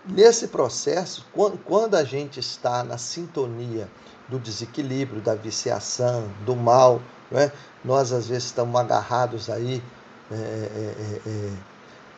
Nesse 0.03 0.47
processo, 0.47 1.25
quando 1.63 1.95
a 1.95 2.03
gente 2.03 2.39
está 2.39 2.83
na 2.83 2.97
sintonia 2.97 3.87
do 4.27 4.39
desequilíbrio, 4.39 5.21
da 5.21 5.35
viciação, 5.35 6.27
do 6.43 6.55
mal, 6.55 6.99
é? 7.31 7.51
nós 7.85 8.11
às 8.11 8.27
vezes 8.27 8.45
estamos 8.45 8.79
agarrados 8.79 9.49
aí 9.49 9.81
é, 10.31 10.35
é, 10.35 10.39
é, 10.39 11.29
é 11.29 11.53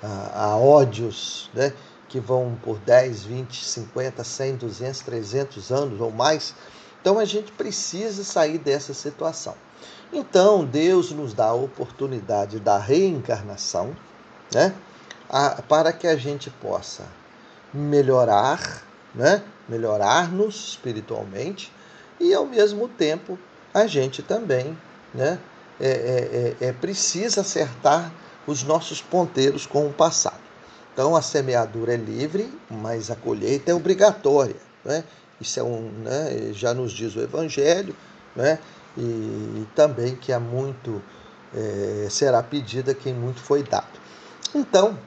a, 0.01 0.45
a, 0.45 0.57
ódios 0.57 1.49
né? 1.53 1.73
que 2.07 2.19
vão 2.19 2.57
por 2.63 2.79
10, 2.79 3.23
20, 3.23 3.65
50, 3.65 4.23
100, 4.23 4.55
200, 4.55 4.99
300 5.01 5.71
anos 5.71 5.99
ou 5.99 6.11
mais. 6.11 6.55
Então 7.01 7.19
a 7.19 7.25
gente 7.25 7.51
precisa 7.51 8.23
sair 8.23 8.59
dessa 8.59 8.93
situação. 8.93 9.55
Então 10.11 10.63
Deus 10.63 11.11
nos 11.11 11.33
dá 11.33 11.47
a 11.47 11.53
oportunidade 11.53 12.59
da 12.59 12.77
reencarnação 12.77 13.93
né? 14.53 14.73
A, 15.29 15.61
para 15.63 15.91
que 15.91 16.07
a 16.07 16.15
gente 16.15 16.49
possa 16.49 17.03
melhorar, 17.73 18.83
né? 19.15 19.41
melhorar-nos 19.67 20.69
espiritualmente 20.69 21.71
e 22.19 22.33
ao 22.33 22.45
mesmo 22.45 22.87
tempo 22.87 23.39
a 23.73 23.87
gente 23.87 24.21
também 24.21 24.77
né? 25.13 25.39
É, 25.79 25.87
é, 25.87 26.55
é, 26.61 26.67
é, 26.69 26.71
precisa 26.73 27.41
acertar 27.41 28.11
os 28.47 28.63
nossos 28.63 29.01
ponteiros 29.01 29.65
com 29.65 29.87
o 29.87 29.93
passado. 29.93 30.41
Então 30.93 31.15
a 31.15 31.21
semeadura 31.21 31.93
é 31.93 31.97
livre, 31.97 32.51
mas 32.69 33.09
a 33.09 33.15
colheita 33.15 33.71
é 33.71 33.73
obrigatória. 33.73 34.55
Né? 34.85 35.03
Isso 35.41 35.59
é 35.59 35.63
um, 35.63 35.89
né? 36.03 36.51
já 36.53 36.73
nos 36.73 36.91
diz 36.91 37.15
o 37.15 37.21
Evangelho, 37.21 37.95
né? 38.35 38.59
e 38.97 39.65
também 39.75 40.15
que 40.15 40.31
há 40.31 40.39
muito 40.39 41.01
é, 41.55 42.07
será 42.09 42.43
pedida 42.43 42.93
quem 42.93 43.13
muito 43.13 43.41
foi 43.41 43.63
dado. 43.63 43.99
Então 44.53 44.97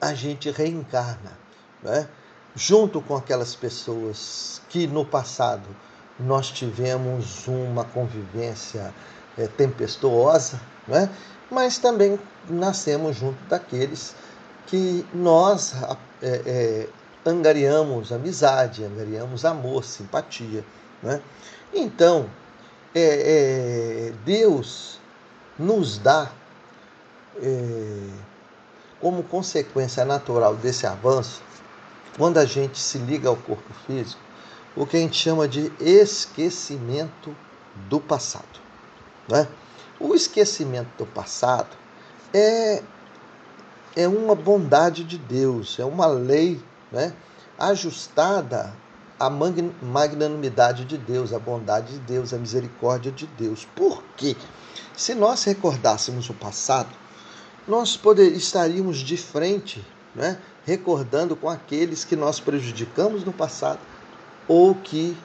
a 0.00 0.14
gente 0.14 0.50
reencarna 0.50 1.41
né? 1.82 2.08
junto 2.54 3.00
com 3.00 3.16
aquelas 3.16 3.54
pessoas 3.54 4.60
que 4.68 4.86
no 4.86 5.04
passado 5.04 5.68
nós 6.18 6.50
tivemos 6.50 7.46
uma 7.48 7.84
convivência 7.84 8.92
é, 9.36 9.46
tempestuosa, 9.46 10.60
né? 10.86 11.08
mas 11.50 11.78
também 11.78 12.18
nascemos 12.48 13.16
junto 13.16 13.42
daqueles 13.44 14.14
que 14.66 15.04
nós 15.12 15.74
é, 16.22 16.42
é, 16.46 16.88
angariamos 17.28 18.12
amizade, 18.12 18.84
angariamos 18.84 19.44
amor, 19.44 19.84
simpatia. 19.84 20.64
Né? 21.02 21.20
Então, 21.72 22.26
Deus 24.24 25.00
nos 25.58 25.96
dá, 25.96 26.30
como 29.00 29.22
consequência 29.22 30.04
natural 30.04 30.54
desse 30.54 30.86
avanço, 30.86 31.42
quando 32.16 32.38
a 32.38 32.44
gente 32.44 32.78
se 32.78 32.98
liga 32.98 33.28
ao 33.28 33.36
corpo 33.36 33.72
físico, 33.86 34.20
o 34.76 34.86
que 34.86 34.96
a 34.96 35.00
gente 35.00 35.16
chama 35.16 35.46
de 35.46 35.72
esquecimento 35.80 37.34
do 37.88 38.00
passado. 38.00 38.60
Né? 39.28 39.46
O 40.00 40.14
esquecimento 40.14 40.88
do 40.98 41.06
passado 41.06 41.76
é, 42.34 42.82
é 43.94 44.08
uma 44.08 44.34
bondade 44.34 45.04
de 45.04 45.18
Deus, 45.18 45.78
é 45.78 45.84
uma 45.84 46.06
lei 46.06 46.60
né, 46.90 47.12
ajustada 47.58 48.74
à 49.18 49.30
magnanimidade 49.30 50.84
de 50.84 50.98
Deus, 50.98 51.32
à 51.32 51.38
bondade 51.38 51.92
de 51.92 52.00
Deus, 52.00 52.34
à 52.34 52.38
misericórdia 52.38 53.12
de 53.12 53.26
Deus. 53.26 53.66
Por 53.76 54.02
quê? 54.16 54.36
Se 54.96 55.14
nós 55.14 55.44
recordássemos 55.44 56.28
o 56.28 56.34
passado, 56.34 56.90
nós 57.66 57.96
poder, 57.96 58.32
estaríamos 58.32 58.98
de 58.98 59.16
frente, 59.16 59.84
né, 60.14 60.38
recordando 60.64 61.34
com 61.34 61.48
aqueles 61.48 62.04
que 62.04 62.16
nós 62.16 62.38
prejudicamos 62.38 63.24
no 63.24 63.32
passado 63.32 63.80
ou 64.46 64.74
que 64.74 65.16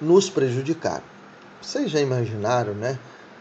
nos 0.00 0.28
prejudicaram. 0.28 1.02
Vocês 1.60 1.90
já 1.90 2.00
imaginaram, 2.00 2.74
né? 2.74 2.98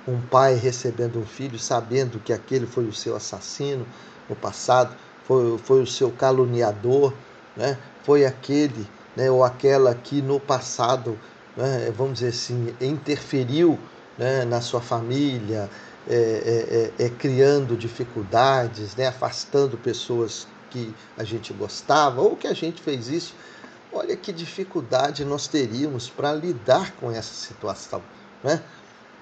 Um 0.07 0.19
pai 0.19 0.55
recebendo 0.55 1.19
um 1.19 1.25
filho 1.25 1.59
sabendo 1.59 2.19
que 2.19 2.33
aquele 2.33 2.65
foi 2.65 2.85
o 2.85 2.93
seu 2.93 3.15
assassino 3.15 3.85
no 4.29 4.35
passado, 4.35 4.95
foi, 5.25 5.57
foi 5.57 5.81
o 5.81 5.87
seu 5.87 6.11
caluniador, 6.11 7.13
né? 7.55 7.77
Foi 8.03 8.25
aquele, 8.25 8.87
né? 9.15 9.29
Ou 9.29 9.43
aquela 9.43 9.93
que 9.93 10.21
no 10.21 10.39
passado, 10.39 11.17
né? 11.55 11.91
vamos 11.95 12.15
dizer 12.15 12.29
assim, 12.29 12.73
interferiu 12.81 13.77
né? 14.17 14.45
na 14.45 14.61
sua 14.61 14.81
família, 14.81 15.69
é, 16.07 16.91
é, 16.99 17.03
é, 17.03 17.05
é 17.05 17.09
criando 17.09 17.77
dificuldades, 17.77 18.95
né? 18.95 19.07
Afastando 19.07 19.77
pessoas 19.77 20.47
que 20.73 20.93
a 21.17 21.23
gente 21.23 21.53
gostava 21.53 22.21
ou 22.21 22.35
que 22.35 22.47
a 22.47 22.53
gente 22.53 22.81
fez 22.81 23.07
isso 23.07 23.33
Olha 23.95 24.17
que 24.17 24.33
dificuldade 24.33 25.23
nós 25.23 25.47
teríamos 25.47 26.09
para 26.09 26.33
lidar 26.33 26.93
com 26.93 27.11
essa 27.11 27.31
situação, 27.31 28.01
né? 28.43 28.59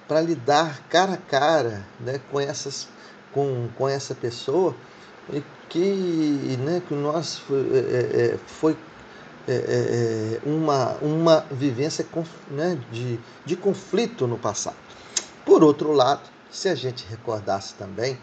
para 0.08 0.18
lidar 0.22 0.82
cara 0.88 1.12
a 1.12 1.16
cara 1.18 1.86
né? 2.00 2.18
com, 2.30 2.40
essas, 2.40 2.88
com, 3.32 3.68
com 3.76 3.86
essa 3.86 4.14
pessoa 4.14 4.74
que, 5.68 6.56
né, 6.58 6.82
que 6.88 6.94
nós 6.94 7.36
foi, 7.36 7.60
é, 7.74 8.32
é, 8.34 8.38
foi 8.46 8.76
é, 9.46 9.52
é, 9.52 9.54
é, 9.54 10.48
uma, 10.48 10.92
uma 11.02 11.40
vivência 11.50 12.06
né, 12.50 12.78
de, 12.90 13.20
de 13.44 13.56
conflito 13.56 14.26
no 14.26 14.38
passado. 14.38 14.76
Por 15.44 15.62
outro 15.62 15.92
lado, 15.92 16.22
se 16.50 16.70
a 16.70 16.74
gente 16.74 17.06
recordasse 17.08 17.74
também 17.74 18.18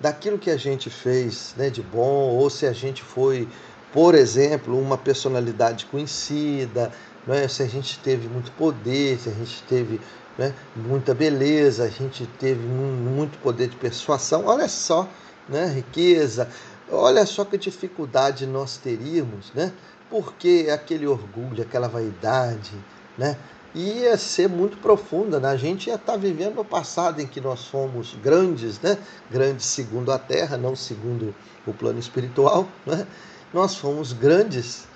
daquilo 0.00 0.38
que 0.38 0.50
a 0.50 0.56
gente 0.56 0.90
fez 0.90 1.54
né, 1.56 1.70
de 1.70 1.82
bom, 1.82 2.36
ou 2.36 2.48
se 2.48 2.66
a 2.66 2.72
gente 2.72 3.02
foi 3.02 3.48
por 3.92 4.14
exemplo, 4.14 4.78
uma 4.78 4.98
personalidade 4.98 5.86
conhecida, 5.86 6.92
é? 7.26 7.48
se 7.48 7.62
a 7.62 7.66
gente 7.66 7.98
teve 8.00 8.28
muito 8.28 8.50
poder, 8.52 9.18
se 9.18 9.28
a 9.28 9.32
gente 9.32 9.62
teve 9.64 10.00
né, 10.36 10.54
muita 10.76 11.14
beleza, 11.14 11.84
a 11.84 11.88
gente 11.88 12.26
teve 12.38 12.66
muito 12.66 13.38
poder 13.38 13.68
de 13.68 13.76
persuasão, 13.76 14.46
olha 14.46 14.68
só, 14.68 15.08
né, 15.48 15.66
riqueza, 15.66 16.48
olha 16.90 17.24
só 17.26 17.44
que 17.44 17.56
dificuldade 17.56 18.46
nós 18.46 18.76
teríamos, 18.76 19.52
né? 19.54 19.72
Porque 20.10 20.68
aquele 20.72 21.06
orgulho, 21.06 21.62
aquela 21.62 21.88
vaidade, 21.88 22.72
né? 23.16 23.36
Ia 23.78 24.18
ser 24.18 24.48
muito 24.48 24.76
profunda, 24.78 25.38
né? 25.38 25.48
A 25.48 25.56
gente 25.56 25.88
ia 25.88 25.94
estar 25.94 26.16
vivendo 26.16 26.58
o 26.58 26.64
passado 26.64 27.20
em 27.20 27.26
que 27.26 27.40
nós 27.40 27.66
fomos 27.66 28.16
grandes, 28.20 28.80
né? 28.80 28.98
Grandes 29.30 29.66
segundo 29.66 30.10
a 30.10 30.18
terra, 30.18 30.56
não 30.56 30.74
segundo 30.74 31.32
o 31.64 31.72
plano 31.72 31.98
espiritual, 31.98 32.66
né? 32.84 33.06
nós 33.52 33.76
fomos 33.76 34.12
grandes 34.12 34.86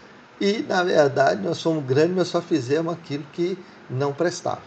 e, 0.41 0.65
na 0.69 0.83
verdade, 0.83 1.41
nós 1.43 1.63
fomos 1.63 1.85
grandes, 1.85 2.17
mas 2.17 2.29
só 2.29 2.41
fizemos 2.41 2.93
aquilo 2.93 3.25
que 3.33 3.57
não 3.89 4.13
prestava. 4.13 4.63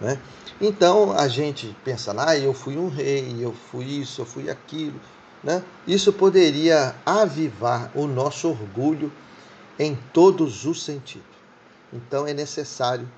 Né? 0.00 0.18
Então 0.60 1.12
a 1.12 1.28
gente 1.28 1.76
pensa, 1.84 2.14
ah, 2.18 2.36
eu 2.36 2.52
fui 2.52 2.76
um 2.76 2.88
rei, 2.88 3.36
eu 3.38 3.52
fui 3.52 3.84
isso, 3.84 4.22
eu 4.22 4.26
fui 4.26 4.50
aquilo. 4.50 4.98
Né? 5.44 5.62
Isso 5.86 6.12
poderia 6.12 6.94
avivar 7.04 7.90
o 7.94 8.06
nosso 8.06 8.48
orgulho 8.48 9.12
em 9.78 9.96
todos 10.12 10.64
os 10.66 10.82
sentidos. 10.82 11.24
Então 11.92 12.26
é 12.26 12.34
necessário 12.34 13.08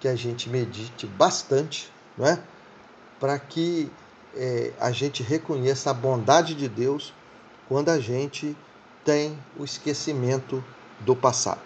que 0.00 0.08
a 0.08 0.14
gente 0.14 0.48
medite 0.48 1.06
bastante 1.06 1.90
né? 2.16 2.38
para 3.20 3.38
que 3.38 3.90
é, 4.34 4.72
a 4.80 4.90
gente 4.90 5.22
reconheça 5.22 5.90
a 5.90 5.94
bondade 5.94 6.54
de 6.54 6.68
Deus 6.68 7.12
quando 7.68 7.88
a 7.88 7.98
gente 7.98 8.56
tem 9.04 9.38
o 9.58 9.64
esquecimento 9.64 10.62
do 11.00 11.14
passado. 11.14 11.60